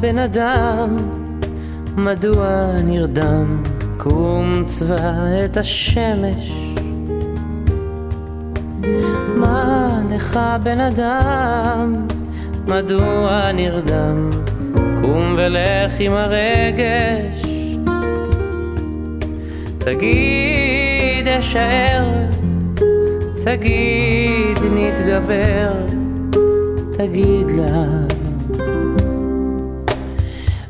בן 0.00 0.18
אדם, 0.18 0.96
מדוע 1.96 2.72
נרדם? 2.84 3.62
קום 3.96 4.64
צבע 4.66 5.44
את 5.44 5.56
השמש 5.56 6.74
מה 9.36 9.75
לך 10.16 10.40
בן 10.62 10.80
אדם? 10.80 12.06
מדוע 12.68 13.52
נרדם? 13.52 14.30
קום 14.74 15.34
ולך 15.36 16.00
עם 16.00 16.12
הרגש 16.12 17.46
תגיד 19.78 21.28
אשאר, 21.28 22.04
תגיד 23.44 24.58
נתגבר, 24.74 25.72
תגיד 26.92 27.50
לה 27.50 27.84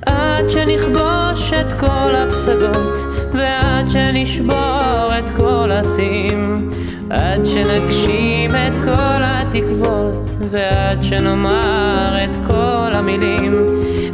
עד 0.07 0.51
שנכבוש 0.51 1.53
את 1.53 1.73
כל 1.81 2.15
הפסגות 2.15 2.99
ועד 3.33 3.91
שנשבור 3.91 5.19
את 5.19 5.31
כל 5.37 5.71
השיאים 5.73 6.71
עד 7.11 7.45
שנגשים 7.45 8.51
את 8.51 8.75
כל 8.85 9.23
התקוות 9.23 10.31
ועד 10.51 11.03
שנאמר 11.03 12.19
את 12.25 12.37
כל 12.47 12.91
המילים 12.93 13.67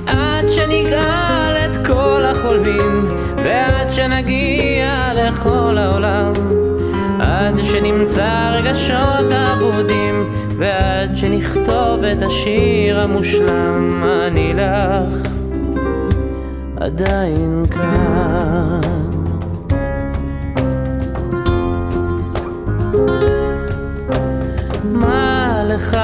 עד 0.07 0.49
שנגאל 0.49 1.57
את 1.67 1.87
כל 1.87 2.23
החולמים, 2.25 3.09
ועד 3.37 3.91
שנגיע 3.91 5.13
לכל 5.15 5.79
העולם. 5.79 6.33
עד 7.21 7.55
שנמצא 7.63 8.51
רגשות 8.53 9.33
אבודים, 9.33 10.33
ועד 10.59 11.17
שנכתוב 11.17 12.05
את 12.05 12.23
השיר 12.23 13.01
המושלם, 13.01 14.05
אני 14.05 14.53
לך 14.55 15.31
עדיין 16.77 17.63
כאן. 17.71 19.02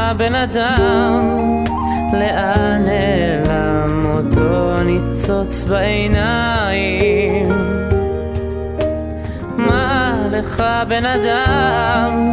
מה 0.09 0.15
לך 0.15 0.19
בן 0.19 0.35
אדם? 0.35 1.21
לאן 2.13 2.85
נעלם 2.85 4.03
אותו 4.05 4.83
ניצוץ 4.83 5.65
בעיניים? 5.65 7.47
מה 9.57 10.13
לך 10.31 10.65
בן 10.89 11.07
אדם? 11.07 12.31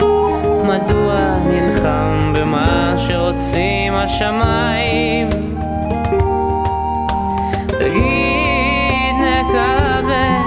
מדוע 0.63 1.33
נלחם 1.45 2.33
במה 2.35 2.93
שרוצים 2.97 3.93
השמיים? 3.93 5.29
תגיד 7.67 9.15
נקווה, 9.19 10.41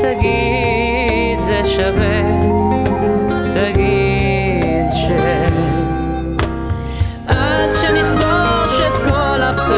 תגיד 0.00 1.40
זה 1.40 1.60
שווה, 1.64 2.47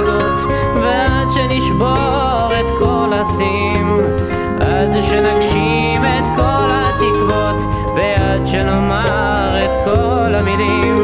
הפסגות, 0.01 0.53
ועד 0.75 1.29
שנשבור 1.31 2.51
את 2.61 2.79
כל 2.79 3.13
השיאים, 3.13 4.01
עד 4.61 5.03
שנגשים 5.03 6.05
את 6.05 6.25
כל 6.37 6.69
התקוות, 6.71 7.63
ועד 7.97 8.47
שנאמר 8.47 9.65
את 9.65 9.77
כל 9.85 10.35
המילים, 10.35 10.97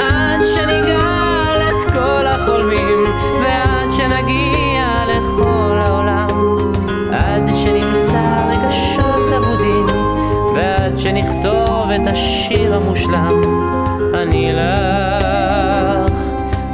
עד 0.00 0.40
שנגאל 0.54 1.62
את 1.62 1.92
כל 1.92 2.26
החולמים, 2.26 3.04
ועד 3.42 3.92
שנגיע 3.92 4.86
לכל 5.08 5.78
העולם, 5.78 6.58
עד 7.12 7.50
שנמצא 7.54 8.22
רגשות 8.50 9.32
אבודים, 9.36 9.86
ועד 10.54 10.98
שנכתוב 10.98 11.90
את 11.90 12.06
השיר 12.06 12.74
המושלם, 12.74 13.40
אני 14.14 14.52
לך 14.52 16.18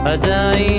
עדיין 0.05 0.74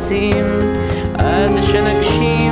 כל 0.00 0.06
השיאים, 0.06 0.46
עד 1.18 1.62
שנגשים 1.62 2.49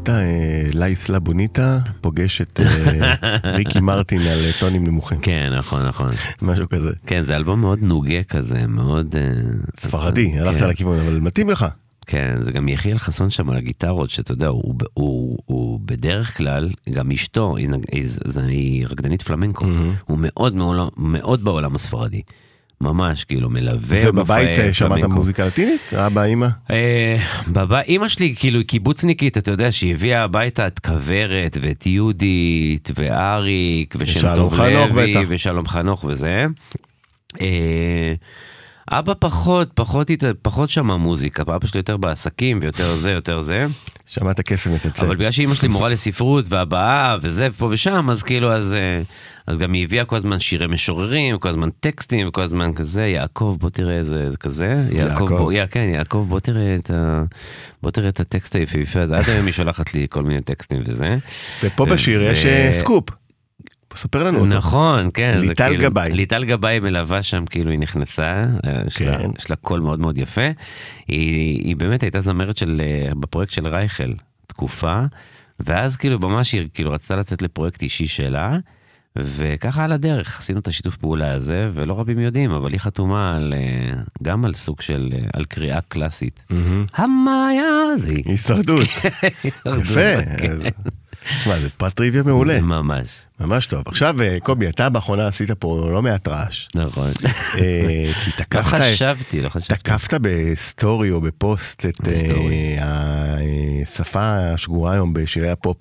עשית 0.00 0.10
אה, 0.10 0.62
לייסלה 0.74 1.18
בוניטה, 1.18 1.78
פוגש 2.00 2.40
את 2.40 2.60
אה, 2.60 3.14
ריקי 3.56 3.80
מרטין 3.80 4.20
על 4.20 4.38
אה, 4.44 4.50
טונים 4.60 4.84
נמוכים, 4.86 5.20
כן, 5.20 5.52
נכון, 5.58 5.86
נכון. 5.86 6.10
משהו 6.42 6.68
כזה. 6.68 6.90
כן, 7.06 7.24
זה 7.24 7.36
אלבום 7.36 7.60
מאוד 7.60 7.78
נוגה 7.82 8.22
כזה, 8.22 8.66
מאוד... 8.66 9.14
ספרדי, 9.78 10.38
הלכת 10.38 10.60
כן. 10.60 10.68
לכיוון, 10.68 10.98
אבל 10.98 11.20
מתאים 11.20 11.50
לך. 11.50 11.66
כן, 12.06 12.36
זה 12.40 12.52
גם 12.52 12.68
יחיאל 12.68 12.98
חסון 12.98 13.30
שם 13.30 13.50
על 13.50 13.56
הגיטרות, 13.56 14.10
שאתה 14.10 14.32
יודע, 14.32 14.46
הוא, 14.46 14.74
הוא, 14.94 15.38
הוא, 15.44 15.80
בדרך 15.84 16.36
כלל, 16.36 16.70
גם 16.92 17.10
אשתו, 17.10 17.56
היא, 17.56 17.68
היא, 17.92 18.06
היא 18.48 18.86
רקדנית 18.86 19.22
פלמנקו, 19.22 19.64
הוא 20.06 20.18
מאוד, 20.20 20.54
מאוד 20.54 20.90
מאוד 20.96 21.44
בעולם 21.44 21.74
הספרדי. 21.74 22.22
ממש, 22.82 23.24
כאילו, 23.24 23.50
מלווה 23.50 23.98
ובבית 24.08 24.58
אה, 24.58 24.72
שמעת. 24.72 25.04
מוזיקה 25.04 25.46
לטינית? 25.46 25.94
אבא, 25.94 26.22
אימא? 26.22 26.46
אה, 26.70 27.16
בבית, 27.48 27.88
אימא 27.88 28.08
שלי 28.08 28.34
כאילו 28.38 28.58
היא 28.58 28.66
קיבוצניקית, 28.66 29.38
אתה 29.38 29.50
יודע, 29.50 29.72
שהיא 29.72 29.94
הביאה 29.94 30.22
הביתה 30.22 30.66
את 30.66 30.78
כוורת 30.78 31.58
ואת 31.62 31.86
יהודית 31.86 32.90
ואריק 32.96 33.94
ושם 33.98 34.34
טוב 34.36 34.60
לוי. 34.60 35.14
ושלום 35.28 35.68
חנוך 35.68 36.04
וזה. 36.04 36.46
אה, 37.40 38.14
אבא 38.90 39.12
פחות, 39.18 39.70
פחות, 39.74 40.10
פחות 40.42 40.70
שמע 40.70 40.96
מוזיקה, 40.96 41.42
אבא 41.42 41.66
שלי 41.66 41.78
יותר 41.78 41.96
בעסקים 41.96 42.58
ויותר 42.62 42.94
זה, 42.94 43.10
יותר 43.10 43.40
זה. 43.40 43.66
שמעת 44.10 44.40
קסם 44.40 44.74
מתייצב. 44.74 45.04
אבל 45.04 45.16
בגלל 45.16 45.30
שאימא 45.30 45.54
שלי 45.54 45.68
מורה 45.68 45.88
לספרות 45.88 46.44
והבעה 46.48 47.16
וזה 47.22 47.48
ופה 47.50 47.68
ושם, 47.70 48.10
אז 48.10 48.22
כאילו, 48.22 48.52
אז, 48.52 48.72
אה, 48.72 49.02
אז 49.46 49.58
גם 49.58 49.72
היא 49.72 49.84
הביאה 49.84 50.04
כל 50.04 50.16
הזמן 50.16 50.40
שירי 50.40 50.66
משוררים, 50.66 51.38
כל 51.38 51.48
הזמן 51.48 51.68
טקסטים 51.80 52.28
וכל 52.28 52.42
הזמן 52.42 52.72
כזה, 52.74 53.06
יעקב 53.06 53.56
בוא 53.60 53.70
תראה 53.70 53.98
איזה 53.98 54.30
זה 54.30 54.36
כזה, 54.36 54.84
יעקב 54.90 55.10
יעקב. 55.10 55.28
בוא, 55.28 55.52
יא, 55.52 55.66
כן, 55.66 55.88
יעקב 55.94 56.26
בוא 56.28 56.40
תראה 56.40 56.74
את 56.74 56.90
ה... 56.90 57.22
בוא 57.82 57.90
תראה 57.90 58.08
את 58.08 58.20
הטקסט 58.20 58.56
היפהפה 58.56 59.02
הזה, 59.02 59.16
עד 59.16 59.28
היום 59.28 59.46
היא 59.46 59.54
שולחת 59.54 59.94
לי 59.94 60.06
כל 60.10 60.22
מיני 60.22 60.40
טקסטים 60.40 60.82
וזה. 60.86 61.16
ופה 61.62 61.84
בשיר 61.86 62.22
יש 62.22 62.46
אה, 62.46 62.72
סקופ. 62.72 63.19
ספר 63.94 64.24
לנו 64.24 64.38
אותו. 64.38 64.56
נכון, 64.56 65.10
כן. 65.14 65.38
ליטל 65.40 65.68
כאילו- 65.68 65.90
גבאי. 65.90 66.12
ליטל 66.12 66.44
גבאי 66.44 66.80
מלווה 66.80 67.22
שם, 67.22 67.44
כאילו 67.50 67.70
היא 67.70 67.78
נכנסה, 67.78 68.46
אה, 68.66 68.82
יש 68.86 69.02
לה- 69.02 69.18
כן. 69.18 69.28
יש 69.38 69.50
לה 69.50 69.56
קול 69.56 69.80
מאוד 69.80 70.00
מאוד 70.00 70.18
יפה. 70.18 70.48
היא 71.08 71.64
היא 71.64 71.76
באמת 71.76 72.02
הייתה 72.02 72.20
זמרת 72.20 72.56
של, 72.56 72.82
אה, 72.84 73.14
בפרויקט 73.14 73.52
של 73.52 73.68
רייכל, 73.68 74.12
תקופה, 74.46 75.00
ואז 75.60 75.96
כאילו 75.96 76.18
ממש 76.18 76.52
היא 76.52 76.68
כאילו 76.74 76.90
רצתה 76.92 77.16
לצאת 77.16 77.42
לפרויקט 77.42 77.82
אישי 77.82 78.06
שלה. 78.06 78.56
וככה 79.16 79.84
על 79.84 79.92
הדרך 79.92 80.40
עשינו 80.40 80.58
את 80.60 80.68
השיתוף 80.68 80.96
פעולה 80.96 81.32
הזה 81.32 81.70
ולא 81.74 82.00
רבים 82.00 82.18
יודעים 82.18 82.50
אבל 82.50 82.72
היא 82.72 82.80
חתומה 82.80 83.36
על 83.36 83.54
אה, 83.56 83.92
גם 84.22 84.44
על 84.44 84.54
סוג 84.54 84.80
של 84.80 85.08
על 85.32 85.44
קריאה 85.44 85.80
קלאסית. 85.88 86.44
המאיה 86.94 87.64
זה 87.96 88.12
הישרדות. 88.26 88.88
יפה. 89.80 90.00
תשמע, 91.38 91.58
זה 91.58 91.70
פרט 91.70 91.94
טריוויה 91.94 92.22
מעולה. 92.22 92.60
ממש 92.60 93.08
ממש 93.40 93.66
טוב. 93.66 93.82
עכשיו, 93.86 94.22
אה, 94.22 94.36
קובי, 94.42 94.68
אתה 94.68 94.88
באחרונה 94.88 95.28
עשית 95.28 95.50
פה 95.50 95.88
לא 95.92 96.02
מעט 96.02 96.28
רעש. 96.28 96.68
נכון. 96.74 97.10
אה, 97.54 98.12
כי 98.24 98.30
לא 98.30 98.36
תקפת... 98.36 98.64
חשבתי 98.64 99.42
לא 99.42 99.48
חשבתי. 99.48 99.74
תקפת 99.74 100.14
בסטורי 100.22 101.10
או 101.10 101.20
בפוסט 101.20 101.86
את 101.86 102.08
אה. 102.08 102.84
השפה 103.82 104.52
השגורה 104.52 104.92
היום 104.92 105.12
בשירי 105.12 105.50
הפופ 105.50 105.76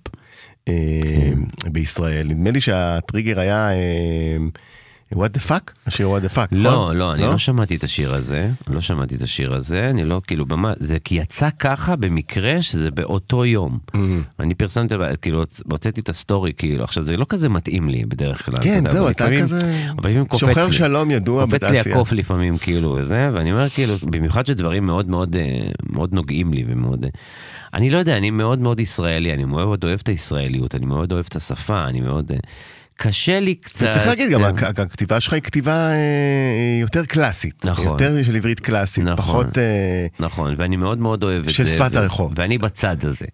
אה, 0.68 0.74
כן. 1.04 1.72
בישראל. 1.72 2.28
נדמה 2.28 2.52
לי 2.52 2.62
שהטריגר 2.62 3.40
היה 3.40 3.70
אה, 5.14 5.26
what 5.26 5.38
the 5.38 5.50
fuck? 5.50 5.72
השיר 5.88 6.18
what 6.18 6.22
the 6.22 6.36
fuck, 6.36 6.48
לא, 6.52 6.72
נכון? 6.72 6.98
לא, 6.98 7.14
אני 7.14 7.22
לא 7.22 7.38
שמעתי 7.38 7.76
את 7.76 7.84
השיר 7.84 8.16
הזה, 8.16 8.50
לא 8.68 8.82
שמעתי 8.82 9.16
את 9.16 9.22
השיר 9.22 9.54
הזה, 9.54 9.88
אני 9.90 10.04
לא, 10.04 10.22
כאילו, 10.28 10.46
במה, 10.46 10.74
זה 10.80 10.98
כי 11.04 11.16
יצא 11.16 11.50
ככה 11.60 11.96
במקרה 11.96 12.62
שזה 12.62 12.92
באותו 12.92 13.46
יום. 13.46 13.80
ממ. 13.92 13.98
אני 14.40 14.56
פרסמתי, 14.56 14.96
כאילו, 15.22 15.44
הוצאתי 15.72 16.02
את 16.02 16.10
הסטורי, 16.10 16.54
כאילו, 16.58 16.84
עכשיו 16.84 17.04
זה 17.04 17.18
לא 17.18 17.26
כזה 17.30 17.50
מתאים 17.50 17.90
לי 17.90 18.06
בדרך 18.06 18.46
כלל. 18.46 18.56
כן, 18.62 18.88
זהו, 18.88 19.10
אתה 19.10 19.28
כזה 19.42 19.60
אבל 19.98 20.10
לפעמים 20.10 20.26
קופץ 20.26 20.40
שוחר 20.40 20.66
לי. 20.68 20.74
שלום 20.74 21.12
ידוע 21.12 21.44
קופץ 21.46 21.64
לי 21.64 21.70
בתעשייה. 21.70 21.96
הקוף 21.96 22.12
לפעמים, 22.12 22.58
כאילו, 22.58 22.98
וזה, 23.00 23.30
ואני 23.34 23.52
אומר, 23.52 23.70
כאילו, 23.70 23.96
במיוחד 24.04 24.46
שדברים 24.46 24.86
מאוד 24.86 25.10
מאוד, 25.10 25.36
אה, 25.36 25.70
מאוד 25.90 26.14
נוגעים 26.14 26.54
לי 26.54 26.66
ומאוד... 26.68 27.04
אה, 27.06 27.10
אני 27.74 27.90
לא 27.90 27.98
יודע, 27.98 28.18
אני 28.18 28.30
מאוד 28.30 28.60
מאוד 28.60 28.80
ישראלי, 28.80 29.34
אני 29.34 29.46
מאוד 29.46 29.84
אוהב 29.84 30.00
את 30.04 30.10
הישראליות, 30.10 30.76
אני 30.76 30.86
מאוד 30.86 31.12
אוהב 31.12 31.26
את 31.30 31.36
השפה, 31.36 31.86
אני 31.86 32.02
מאוד... 32.02 32.32
אה, 33.00 33.12
קשה 33.12 33.40
לי 33.40 33.56
קצת... 33.56 33.88
וצריך 33.90 34.08
להגיד, 34.08 34.30
גם 34.32 34.44
אה, 34.44 34.50
הכ- 34.50 34.82
הכתיבה 34.82 35.20
שלך 35.20 35.34
היא 35.34 35.42
כתיבה 35.42 35.90
אה, 35.92 35.98
יותר 36.82 37.06
קלאסית. 37.06 37.66
נכון. 37.66 37.86
יותר 37.88 38.24
של 38.24 38.36
עברית 38.36 38.60
קלאסית, 38.60 39.04
נכון. 39.04 39.18
פחות... 39.26 39.58
אה, 39.58 40.06
נכון, 40.20 40.56
ואני 40.58 40.78
מאוד 40.78 40.98
מאוד 41.00 41.24
אוהב 41.24 41.40
את 41.40 41.46
זה. 41.46 41.52
של 41.54 41.68
שפת 41.68 41.96
הרחוב. 41.96 42.34
ואני 42.36 42.58
בצד 42.58 43.06
הזה. 43.06 43.26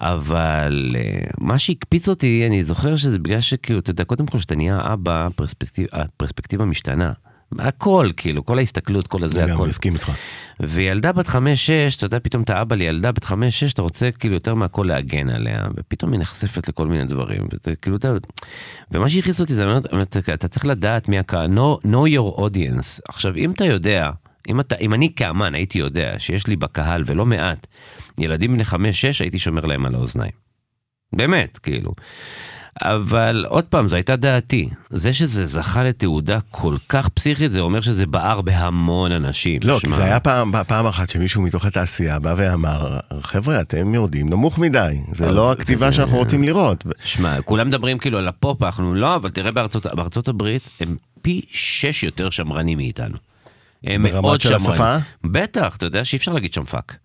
אבל 0.00 0.96
אה, 0.98 1.02
מה 1.38 1.58
שהקפיץ 1.58 2.08
אותי, 2.08 2.44
אני 2.46 2.64
זוכר 2.64 2.96
שזה 2.96 3.18
בגלל 3.18 3.40
שכאילו, 3.40 3.78
אתה 3.78 3.90
יודע, 3.90 4.04
קודם 4.04 4.26
כל, 4.26 4.38
כשאתה 4.38 4.54
נהיה 4.56 4.80
אבא, 4.92 5.26
הפרספקטיב, 5.26 5.86
הפרספקטיבה 5.92 6.64
משתנה. 6.64 7.12
הכל, 7.58 8.10
כאילו, 8.16 8.44
כל 8.44 8.58
ההסתכלות, 8.58 9.06
כל 9.06 9.24
הזה, 9.24 9.44
הכל. 9.44 9.62
גם 9.62 9.68
מסכים 9.68 9.94
איתך. 9.94 10.12
וילדה 10.60 11.12
בת 11.12 11.28
חמש-שש, 11.28 11.96
אתה 11.96 12.06
יודע, 12.06 12.18
פתאום 12.22 12.42
אתה 12.42 12.62
אבא 12.62 12.76
לילדה 12.76 13.12
בת 13.12 13.24
חמש-שש, 13.24 13.72
אתה 13.72 13.82
רוצה 13.82 14.10
כאילו 14.10 14.34
יותר 14.34 14.54
מהכל 14.54 14.84
להגן 14.88 15.28
עליה, 15.28 15.66
ופתאום 15.76 16.12
היא 16.12 16.20
נחשפת 16.20 16.68
לכל 16.68 16.86
מיני 16.86 17.04
דברים, 17.04 17.48
וזה 17.52 17.76
כאילו, 17.76 17.96
אתה... 17.96 18.12
ומה 18.90 19.08
שהכניס 19.08 19.40
אותי 19.40 19.54
זה, 19.54 19.66
באמת, 19.92 20.16
אתה 20.34 20.48
צריך 20.48 20.66
לדעת 20.66 21.08
מי 21.08 21.18
הקהל, 21.18 21.50
know, 21.50 21.86
know 21.86 22.14
your 22.14 22.38
audience. 22.38 23.00
עכשיו, 23.08 23.36
אם 23.36 23.50
אתה 23.50 23.64
יודע, 23.64 24.10
אם, 24.48 24.60
אתה, 24.60 24.76
אם 24.76 24.94
אני 24.94 25.12
כאמן 25.14 25.54
הייתי 25.54 25.78
יודע 25.78 26.14
שיש 26.18 26.46
לי 26.46 26.56
בקהל, 26.56 27.02
ולא 27.06 27.26
מעט, 27.26 27.66
ילדים 28.18 28.54
בני 28.54 28.64
חמש-שש, 28.64 29.20
הייתי 29.20 29.38
שומר 29.38 29.66
להם 29.66 29.86
על 29.86 29.94
האוזניים. 29.94 30.32
באמת, 31.12 31.58
כאילו. 31.58 31.92
אבל 32.82 33.44
עוד 33.48 33.64
פעם, 33.64 33.88
זו 33.88 33.96
הייתה 33.96 34.16
דעתי. 34.16 34.68
זה 34.90 35.12
שזה 35.12 35.46
זכה 35.46 35.84
לתעודה 35.84 36.38
כל 36.50 36.76
כך 36.88 37.08
פסיכית, 37.08 37.52
זה 37.52 37.60
אומר 37.60 37.80
שזה 37.80 38.06
בער 38.06 38.40
בהמון 38.40 39.12
אנשים. 39.12 39.60
לא, 39.64 39.78
כי 39.80 39.86
שמע, 39.86 39.96
זה 39.96 40.04
היה 40.04 40.20
פעם, 40.20 40.52
פעם 40.66 40.86
אחת 40.86 41.10
שמישהו 41.10 41.42
מתוך 41.42 41.64
התעשייה 41.64 42.18
בא 42.18 42.34
ואמר, 42.36 42.98
חבר'ה, 43.22 43.60
אתם 43.60 43.94
יורדים 43.94 44.28
נמוך 44.30 44.58
מדי, 44.58 44.96
זה 45.12 45.30
לא 45.32 45.52
הכתיבה 45.52 45.86
וזה- 45.86 45.96
שאנחנו 45.96 46.16
רוצים 46.16 46.42
לראות. 46.44 46.84
שמע, 47.04 47.42
כולם 47.42 47.68
מדברים 47.68 47.98
כאילו 47.98 48.18
על 48.18 48.28
הפופ, 48.28 48.62
אנחנו 48.62 48.94
לא, 48.94 49.16
אבל 49.16 49.30
תראה 49.30 49.50
בארצות, 49.50 49.86
בארצות 49.86 50.28
הברית 50.28 50.62
הם 50.80 50.96
פי 51.22 51.40
שש 51.50 52.02
יותר 52.04 52.30
שמרנים 52.30 52.78
מאיתנו. 52.78 53.16
הם 53.84 54.02
ברמת 54.02 54.22
מאוד 54.22 54.40
של 54.40 54.48
שמרנים. 54.48 54.70
השפה? 54.72 54.96
בטח, 55.24 55.76
אתה 55.76 55.86
יודע 55.86 56.04
שאי 56.04 56.16
אפשר 56.16 56.32
להגיד 56.32 56.52
שם 56.52 56.64
fuck. 56.64 56.96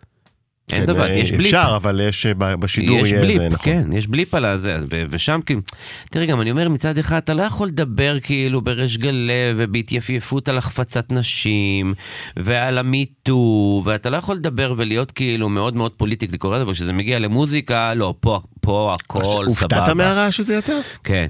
אין 0.73 0.79
כן, 0.79 0.85
דבר, 0.85 1.07
אה, 1.07 1.17
יש 1.17 1.31
בליפ. 1.31 1.45
אפשר, 1.45 1.73
אבל 1.75 2.01
יש 2.03 2.25
אה, 2.25 2.55
בשידור 2.55 2.97
יש 2.99 3.11
יהיה 3.11 3.21
בליפ, 3.21 3.37
זה, 3.37 3.49
נכון. 3.49 3.65
כן, 3.65 3.93
יש 3.93 4.07
בליפ 4.07 4.33
על 4.33 4.45
הזה, 4.45 4.77
ושם 5.09 5.39
כאילו, 5.45 5.61
תראה 6.09 6.25
גם 6.25 6.41
אני 6.41 6.51
אומר 6.51 6.69
מצד 6.69 6.97
אחד 6.97 7.17
אתה 7.17 7.33
לא 7.33 7.43
יכול 7.43 7.67
לדבר 7.67 8.19
כאילו 8.19 8.61
בריש 8.61 8.97
גלי 8.97 9.33
ובהתייפייפות 9.55 10.49
על 10.49 10.57
החפצת 10.57 11.11
נשים 11.11 11.93
ועל 12.37 12.77
ה 12.77 12.94
MeToo 12.94 13.81
ואתה 13.85 14.09
לא 14.09 14.17
יכול 14.17 14.35
לדבר 14.35 14.73
ולהיות 14.77 15.11
כאילו 15.11 15.49
מאוד 15.49 15.75
מאוד 15.75 15.91
politically 15.91 16.37
correct 16.37 16.61
אבל 16.61 16.73
כשזה 16.73 16.93
מגיע 16.93 17.19
למוזיקה 17.19 17.93
לא 17.93 18.13
פה 18.19 18.39
פה 18.61 18.95
הכל 18.99 19.21
סבבה. 19.23 19.45
הופתעת 19.45 19.89
מהרעש 19.89 20.37
שזה 20.37 20.55
יצא? 20.55 20.79
כן. 21.03 21.27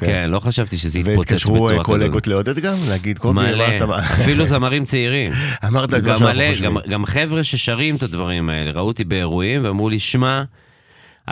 כן. 0.00 0.06
כן, 0.06 0.30
לא 0.30 0.40
חשבתי 0.40 0.76
שזה 0.76 0.98
יתפוצץ 0.98 1.18
והתקשרו 1.18 1.54
בצורה 1.54 1.70
אה, 1.72 1.76
כזאת. 1.76 1.86
קולגות 1.86 2.26
לעודד 2.26 2.58
גם? 2.58 2.76
להגיד, 2.88 3.18
קובי, 3.18 3.34
מלא? 3.34 3.64
אפילו 3.98 4.46
זמרים 4.46 4.84
צעירים. 4.84 5.32
אמרת 5.68 5.94
את 5.94 6.02
מה 6.02 6.08
גם 6.08 6.18
שאנחנו 6.18 6.42
חושבים. 6.50 6.78
גם, 6.90 7.06
חבר'ה 7.06 7.44
ששרים 7.44 7.96
את 7.96 8.02
הדברים 8.02 8.50
האלה, 8.50 8.70
ראו 8.70 8.86
אותי 8.86 9.04
באירועים 9.04 9.64
ואמרו 9.64 9.88
לי, 9.88 9.98
שמע, 9.98 10.42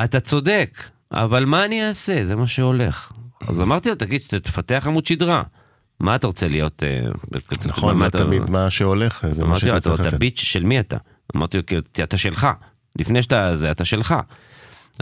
אתה 0.05 0.21
צודק, 0.21 0.83
אבל 1.12 1.45
מה 1.45 1.64
אני 1.64 1.89
אעשה? 1.89 2.25
זה 2.25 2.37
מה 2.37 2.47
שהולך. 2.47 3.12
אז 3.49 3.61
אמרתי 3.61 3.89
לו, 3.89 3.95
תגיד, 3.95 4.21
תפתח 4.43 4.85
עמוד 4.87 5.07
שדרה. 5.07 5.43
מה 6.01 6.14
אתה 6.14 6.27
רוצה 6.27 6.49
להיות? 6.49 6.83
אה, 6.83 7.11
נכון, 7.66 7.99
מה 7.99 8.05
לא 8.05 8.11
תמיד 8.11 8.51
מה 8.51 8.71
שהולך, 8.71 9.27
זה 9.31 9.43
מה 9.43 9.49
אמרתי 9.49 9.66
לו, 9.66 9.71
שאתה 9.71 9.79
אתה 9.79 9.89
צריך 9.89 10.01
אתה 10.01 10.09
לתת. 10.09 10.19
ביץ' 10.19 10.41
של 10.41 10.64
מי 10.64 10.81
אתה? 10.81 10.97
אמרתי 11.37 11.57
לו, 11.57 11.62
אתה 12.03 12.16
שלך. 12.16 12.49
לפני 12.99 13.23
שאתה 13.23 13.57
זה, 13.57 13.71
אתה 13.71 13.85
שלך. 13.85 14.14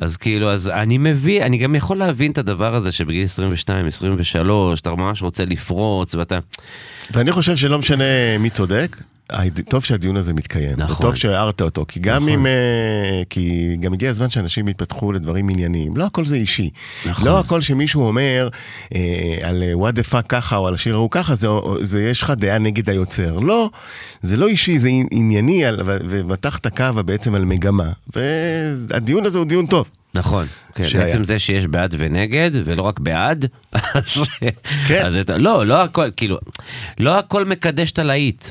אז 0.00 0.16
כאילו, 0.16 0.52
אז 0.52 0.68
אני 0.68 0.98
מביא, 0.98 1.42
אני 1.42 1.58
גם 1.58 1.74
יכול 1.74 1.96
להבין 1.96 2.32
את 2.32 2.38
הדבר 2.38 2.74
הזה 2.74 2.92
שבגיל 2.92 3.24
22, 3.24 3.86
23, 3.86 4.80
אתה 4.80 4.90
ממש 4.90 5.22
רוצה 5.22 5.44
לפרוץ, 5.44 6.14
ואתה... 6.14 6.38
ואני 7.10 7.32
חושב 7.32 7.56
שלא 7.56 7.78
משנה 7.78 8.04
מי 8.38 8.50
צודק, 8.50 8.96
טוב 9.68 9.84
שהדיון 9.84 10.16
הזה 10.16 10.32
מתקיים, 10.34 10.74
נכון. 10.76 11.06
וטוב 11.06 11.14
שהערת 11.16 11.62
אותו, 11.62 11.84
כי 11.88 12.00
גם 12.00 12.16
נכון. 12.16 12.28
אם, 12.28 12.46
אה, 12.46 13.22
כי 13.30 13.76
גם 13.80 13.92
הגיע 13.92 14.10
הזמן 14.10 14.30
שאנשים 14.30 14.68
יתפתחו 14.68 15.12
לדברים 15.12 15.48
ענייניים, 15.48 15.96
לא 15.96 16.04
הכל 16.04 16.26
זה 16.26 16.36
אישי. 16.36 16.70
נכון. 17.06 17.24
לא 17.24 17.38
הכל 17.40 17.60
שמישהו 17.60 18.02
אומר 18.06 18.48
אה, 18.94 19.00
על 19.42 19.62
אה, 19.62 19.72
what 19.72 19.92
the 19.94 20.12
fuck 20.12 20.22
ככה 20.28 20.56
או 20.56 20.68
על 20.68 20.74
השיר 20.74 20.94
ההוא 20.94 21.10
ככה, 21.10 21.34
זה, 21.34 21.48
זה 21.80 22.02
יש 22.02 22.22
לך 22.22 22.30
דעה 22.30 22.58
נגד 22.58 22.90
היוצר. 22.90 23.38
לא, 23.38 23.70
זה 24.22 24.36
לא 24.36 24.48
אישי, 24.48 24.78
זה 24.78 24.88
ענייני, 25.10 25.64
על- 25.64 25.80
ומתחת 25.84 26.66
קו 26.76 26.84
בעצם 27.06 27.34
על 27.34 27.44
מגמה, 27.44 27.90
והדיון 28.16 29.26
הזה 29.26 29.38
הוא 29.38 29.46
דיון 29.46 29.66
טוב. 29.66 29.88
נכון, 30.14 30.46
כן, 30.74 30.84
שהיה. 30.84 31.04
בעצם 31.06 31.24
זה 31.24 31.38
שיש 31.38 31.66
בעד 31.66 31.94
ונגד, 31.98 32.50
ולא 32.64 32.82
רק 32.82 33.00
בעד, 33.00 33.46
אז, 33.94 34.02
כן. 34.88 35.02
אז 35.06 35.16
אתה, 35.16 35.36
לא, 35.38 35.66
לא 35.66 35.82
הכל, 35.82 36.08
כאילו, 36.16 36.38
לא 36.98 37.18
הכל 37.18 37.44
מקדש 37.44 37.90
את 37.92 37.98
הלהיט. 37.98 38.44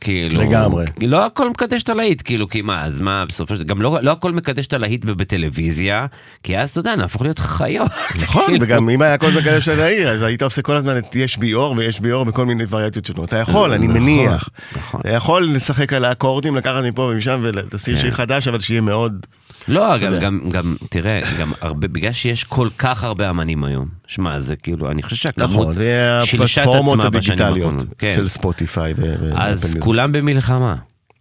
כאילו, 0.00 0.40
לגמרי. 0.40 0.84
לא 1.02 1.26
הכל 1.26 1.50
מקדש 1.50 1.82
את 1.82 1.88
הלהיט, 1.88 2.22
כאילו, 2.24 2.48
כי 2.48 2.62
מה, 2.62 2.84
אז 2.84 3.00
מה, 3.00 3.24
בסופו 3.28 3.56
של 3.56 3.62
דבר, 3.62 3.74
גם 3.74 3.82
לא, 3.82 3.98
לא 4.02 4.10
הכל 4.10 4.32
מקדש 4.32 4.66
את 4.66 4.72
הלהיט 4.72 5.04
בטלוויזיה, 5.04 6.06
כי 6.42 6.58
אז, 6.58 6.70
אתה 6.70 6.80
יודע, 6.80 6.96
נהפוך 6.96 7.22
להיות 7.22 7.38
חיות. 7.38 7.90
נכון, 8.22 8.46
כאילו. 8.46 8.66
וגם 8.66 8.88
אם 8.90 9.02
היה 9.02 9.14
הכל 9.14 9.30
בקדש 9.30 9.64
של 9.64 9.80
העיר, 9.80 10.08
אז 10.08 10.22
היית 10.22 10.42
עושה 10.42 10.62
כל 10.62 10.76
הזמן 10.76 10.98
את 10.98 11.16
יש 11.16 11.36
בי 11.36 11.54
אור 11.54 11.74
ויש 11.76 12.00
בי 12.00 12.12
אור 12.12 12.24
בכל 12.24 12.46
מיני 12.46 12.64
וריאציות 12.70 13.06
שונות. 13.06 13.28
אתה 13.28 13.36
יכול, 13.36 13.72
אני 13.72 13.88
נכון, 13.88 14.00
מניח. 14.00 14.48
נכון. 14.76 15.00
אתה 15.00 15.10
יכול 15.10 15.44
לשחק 15.44 15.92
על 15.92 16.04
האקורדים, 16.04 16.56
לקחת 16.56 16.84
מפה 16.84 17.02
ומשם 17.02 17.40
ולשים 17.42 17.94
כן. 17.94 18.00
שיר 18.00 18.10
חדש, 18.10 18.48
אבל 18.48 18.60
שיהיה 18.60 18.80
מאוד... 18.80 19.26
לא, 19.68 19.98
גם. 19.98 20.18
גם, 20.20 20.40
גם, 20.50 20.76
תראה, 20.88 21.20
גם 21.40 21.52
הרבה, 21.60 21.88
בגלל 21.88 22.12
שיש 22.12 22.44
כל 22.44 22.68
כך 22.78 23.04
הרבה 23.04 23.30
אמנים 23.30 23.64
היום, 23.64 23.88
שמע, 24.06 24.40
זה 24.40 24.56
כאילו, 24.56 24.90
אני 24.90 25.02
חושב 25.02 25.16
שהכמות 25.16 25.68
נכון, 25.68 25.82
שילשה 26.24 26.62
את 26.62 26.68
עצמה 26.68 27.10
בשנים 27.10 27.38
האחרונות. 27.40 27.86
כן. 27.98 28.12
של 28.16 28.28
ספוטיפיי. 28.28 28.94
אז. 29.34 29.76
כולם 29.80 30.12
במלחמה, 30.12 30.74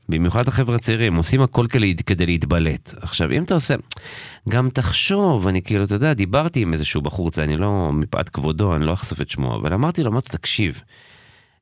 במיוחד 0.09 0.47
החבר'ה 0.47 0.75
הצעירים, 0.75 1.15
עושים 1.15 1.41
הכל 1.41 1.65
כדי, 1.69 1.95
כדי 2.05 2.25
להתבלט. 2.25 2.93
עכשיו, 3.01 3.31
אם 3.31 3.43
אתה 3.43 3.53
עושה, 3.53 3.75
גם 4.49 4.69
תחשוב, 4.69 5.47
אני 5.47 5.61
כאילו, 5.61 5.83
אתה 5.83 5.95
יודע, 5.95 6.13
דיברתי 6.13 6.61
עם 6.61 6.73
איזשהו 6.73 7.01
בחור, 7.01 7.31
זה 7.33 7.43
אני 7.43 7.57
לא, 7.57 7.89
מפאת 7.93 8.29
כבודו, 8.29 8.75
אני 8.75 8.85
לא 8.85 8.93
אחשוף 8.93 9.21
את 9.21 9.29
שמו, 9.29 9.55
אבל 9.55 9.73
אמרתי 9.73 10.03
לו, 10.03 10.11
אמרתי 10.11 10.29
לו, 10.31 10.37
תקשיב, 10.37 10.81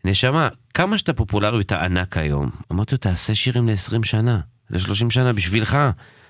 נשמה, 0.05 0.47
כמה 0.73 0.97
שאתה 0.97 1.13
פופולרי 1.13 1.57
ואתה 1.57 1.85
ענק 1.85 2.17
היום, 2.17 2.49
אמרתי 2.71 2.95
לו, 2.95 2.97
תעשה 2.97 3.35
שירים 3.35 3.67
ל-20 3.67 4.05
שנה, 4.05 4.39
ל-30 4.69 5.09
שנה, 5.09 5.33
בשבילך. 5.33 5.77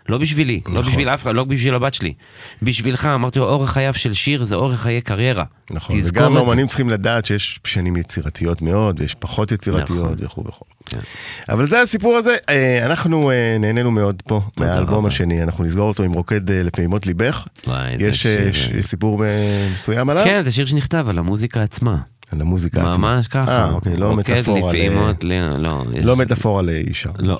לא 0.10 0.18
בשבילי, 0.18 0.62
לא 0.66 0.74
נכון. 0.74 0.88
בשביל 0.88 1.10
אף 1.10 1.24
אחד, 1.24 1.36
לא 1.36 1.44
בשביל 1.44 1.76
הבת 1.76 1.94
שלי. 1.94 2.14
בשבילך, 2.62 3.06
אמרתי 3.06 3.40
לו, 3.40 3.46
אורך 3.46 3.72
חייו 3.72 3.94
של 3.94 4.14
שיר 4.14 4.46
זה 4.46 4.56
אורך 4.56 4.80
חיי 4.80 5.02
קריירה. 5.02 5.44
נכון, 5.72 6.00
וגם. 6.04 6.38
האומנים 6.38 6.68
צריכים 6.68 6.90
לדעת 6.90 7.26
שיש 7.26 7.60
שנים 7.64 7.96
יצירתיות 7.96 8.62
מאוד, 8.62 9.02
ויש 9.02 9.16
פחות 9.16 9.52
יצירתיות 9.52 9.90
נכון. 9.90 10.16
וכו' 10.20 10.44
וכו'. 10.48 10.66
כן. 10.86 11.00
אבל 11.50 11.66
זה 11.66 11.82
הסיפור 11.82 12.18
הזה, 12.18 12.36
אה, 12.50 12.86
אנחנו 12.86 13.32
אה, 13.32 13.58
נהנינו 13.60 13.92
מאוד 13.92 14.24
פה, 14.28 14.42
מהאלבום. 14.60 15.06
השני, 15.06 15.44
אנחנו 15.44 15.64
נסגור 15.64 15.88
אותו 15.88 16.04
עם 16.04 16.14
רוקד 16.14 16.52
אה, 16.52 16.64
לפעימות 16.64 17.06
ליבך. 17.08 17.48
וואי, 17.68 17.96
יש 18.00 18.22
שיר. 18.22 18.48
יש 18.48 18.72
סיפור 18.82 19.24
מסוים 19.74 20.10
עליו? 20.10 20.24
כן, 20.24 20.42
זה 20.42 20.52
שיר 20.52 20.66
שנכתב 20.66 21.06
על 21.10 21.18
המוזיקה 21.18 21.64
עצמה. 21.64 21.98
על 22.32 22.42
המוזיקה 22.42 22.90
עצמה. 22.90 22.98
ממש 23.16 23.28
ככה. 23.28 23.58
אה, 23.58 23.72
אוקיי, 23.72 23.98
לא 23.98 24.06
רוקד 24.10 24.34
מטאפורה. 24.34 24.60
ל- 24.62 24.68
לפעימות, 24.68 25.24
לא. 25.24 25.84
לא 26.04 26.16
מטאפורה 26.16 26.62
לאישה. 26.62 27.10
לא. 27.20 27.40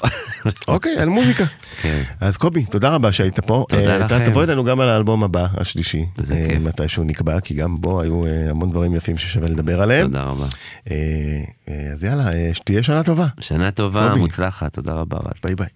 אוקיי, 0.68 0.98
על 0.98 1.10
מוזיקה. 1.10 1.46
כן. 1.82 2.02
אז 2.22 2.38
קובי, 2.38 2.66
תודה 2.66 2.90
רבה 2.90 3.12
שהיית 3.12 3.40
פה. 3.40 3.66
תודה 3.70 3.94
אה, 3.94 3.98
לכם. 3.98 4.26
תבוא 4.26 4.42
איתנו 4.42 4.64
גם 4.64 4.80
על 4.80 4.90
האלבום 4.90 5.24
הבא, 5.24 5.48
השלישי. 5.58 6.06
זה 6.16 6.34
אה, 6.34 6.48
כיף. 6.50 6.62
מתישהו 6.62 7.04
נקבע, 7.04 7.40
כי 7.40 7.54
גם 7.54 7.82
בו 7.82 8.02
היו 8.02 8.26
אה, 8.26 8.50
המון 8.50 8.72
דברים 8.72 8.96
יפים 8.96 9.18
ששווה 9.18 9.50
לדבר 9.50 9.82
עליהם. 9.82 10.08
תודה 10.08 10.22
רבה. 10.24 10.46
אז 11.94 12.04
יאללה, 12.04 12.30
שתהיה 12.54 12.84
שנה 12.84 13.04
טובה. 13.04 13.28
שנה 13.40 13.72
טובה. 13.72 14.16
מוצלחת, 14.16 14.74
תודה 14.74 14.94
רבה. 14.94 15.18
ביי 15.44 15.56
ביי. 15.56 15.68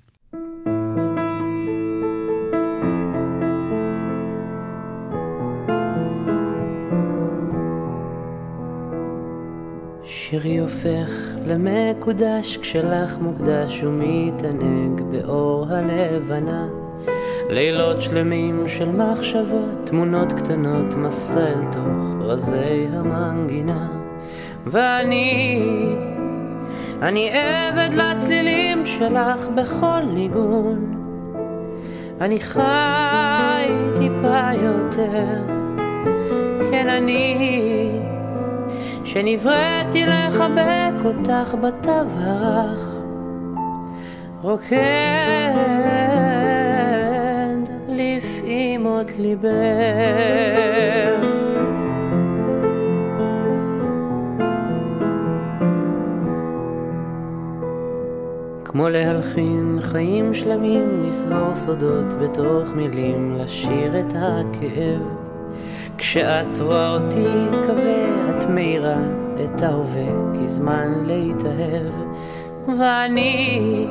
שירי 10.03 10.57
הופך 10.57 11.35
למקודש 11.47 12.57
כשלך 12.57 13.17
מוקדש 13.17 13.83
ומתענג 13.83 15.01
באור 15.01 15.65
הלבנה. 15.69 16.67
לילות 17.49 18.01
שלמים 18.01 18.67
של 18.67 18.89
מחשבות, 18.91 19.79
תמונות 19.85 20.33
קטנות, 20.33 20.95
מסע 20.95 21.47
אל 21.47 21.63
תוך 21.71 22.21
רזי 22.21 22.87
המנגינה. 22.91 23.87
ואני, 24.65 25.95
אני 27.01 27.29
עבד 27.29 27.93
לצלילים 27.93 28.85
שלך 28.85 29.47
בכל 29.55 30.01
ניגון. 30.13 30.97
אני 32.21 32.39
חי 32.39 33.67
טיפה 33.95 34.49
יותר, 34.53 35.61
כן 36.71 36.89
אני, 36.89 38.11
שנבראתי 39.14 40.05
לחבק 40.05 41.05
אותך 41.05 41.55
בתו 41.62 42.01
הרך, 42.18 43.03
רוקד 44.41 44.78
לפעימות 47.88 49.12
ליבך. 49.18 49.51
כמו 58.66 58.89
להלחין 58.89 59.78
חיים 59.82 60.34
שלמים, 60.34 61.03
לסגור 61.03 61.55
סודות 61.55 62.14
בתוך 62.14 62.70
מילים, 62.76 63.36
לשיר 63.36 63.99
את 63.99 64.14
הכאב. 64.16 65.20
כשאת 66.01 66.59
רואה 66.59 66.89
אותי 66.89 67.27
כבה, 67.63 68.29
את 68.29 68.45
מאירה 68.49 68.97
את 69.45 69.61
ההווה, 69.61 70.33
כי 70.33 70.47
זמן 70.47 70.93
להתאהב. 71.05 71.93
ואני, 72.77 73.87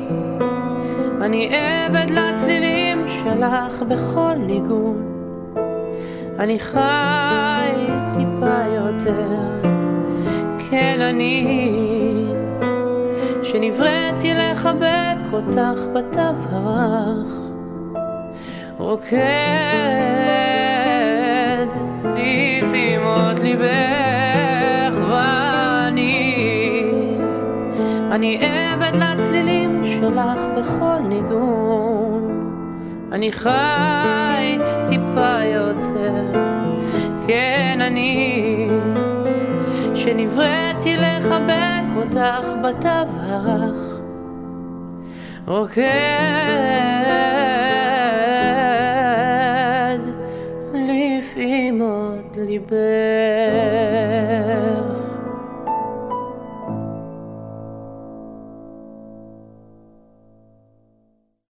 אני 1.21 1.49
עבד 1.55 2.09
לצלילים 2.09 3.07
שלך 3.07 3.81
בכל 3.81 4.33
ניגון. 4.37 5.03
אני 6.39 6.59
חי 6.59 7.71
טיפה 8.13 8.61
יותר, 8.75 9.69
כן 10.69 11.01
אני, 11.01 12.25
שנבראתי 13.43 14.33
לחבק 14.33 15.33
אותך 15.33 15.79
בתו 15.93 16.19
הרך, 16.51 17.33
רוקד 18.77 20.70
אני 28.21 28.39
עבד 28.41 28.91
לצלילים 28.95 29.81
שלך 29.85 30.39
בכל 30.57 30.99
ניגון, 31.03 32.51
אני 33.11 33.31
חי 33.31 34.57
טיפה 34.87 35.39
יותר, 35.45 36.41
כן 37.27 37.77
אני, 37.81 38.67
שנבראתי 39.95 40.95
לחבק 40.97 41.83
אותך 41.95 42.47
בתו 42.63 42.89
הרך, 43.21 43.99
רוקד 45.47 45.81
לפעימות 52.31 52.37
ליבך. 52.37 53.80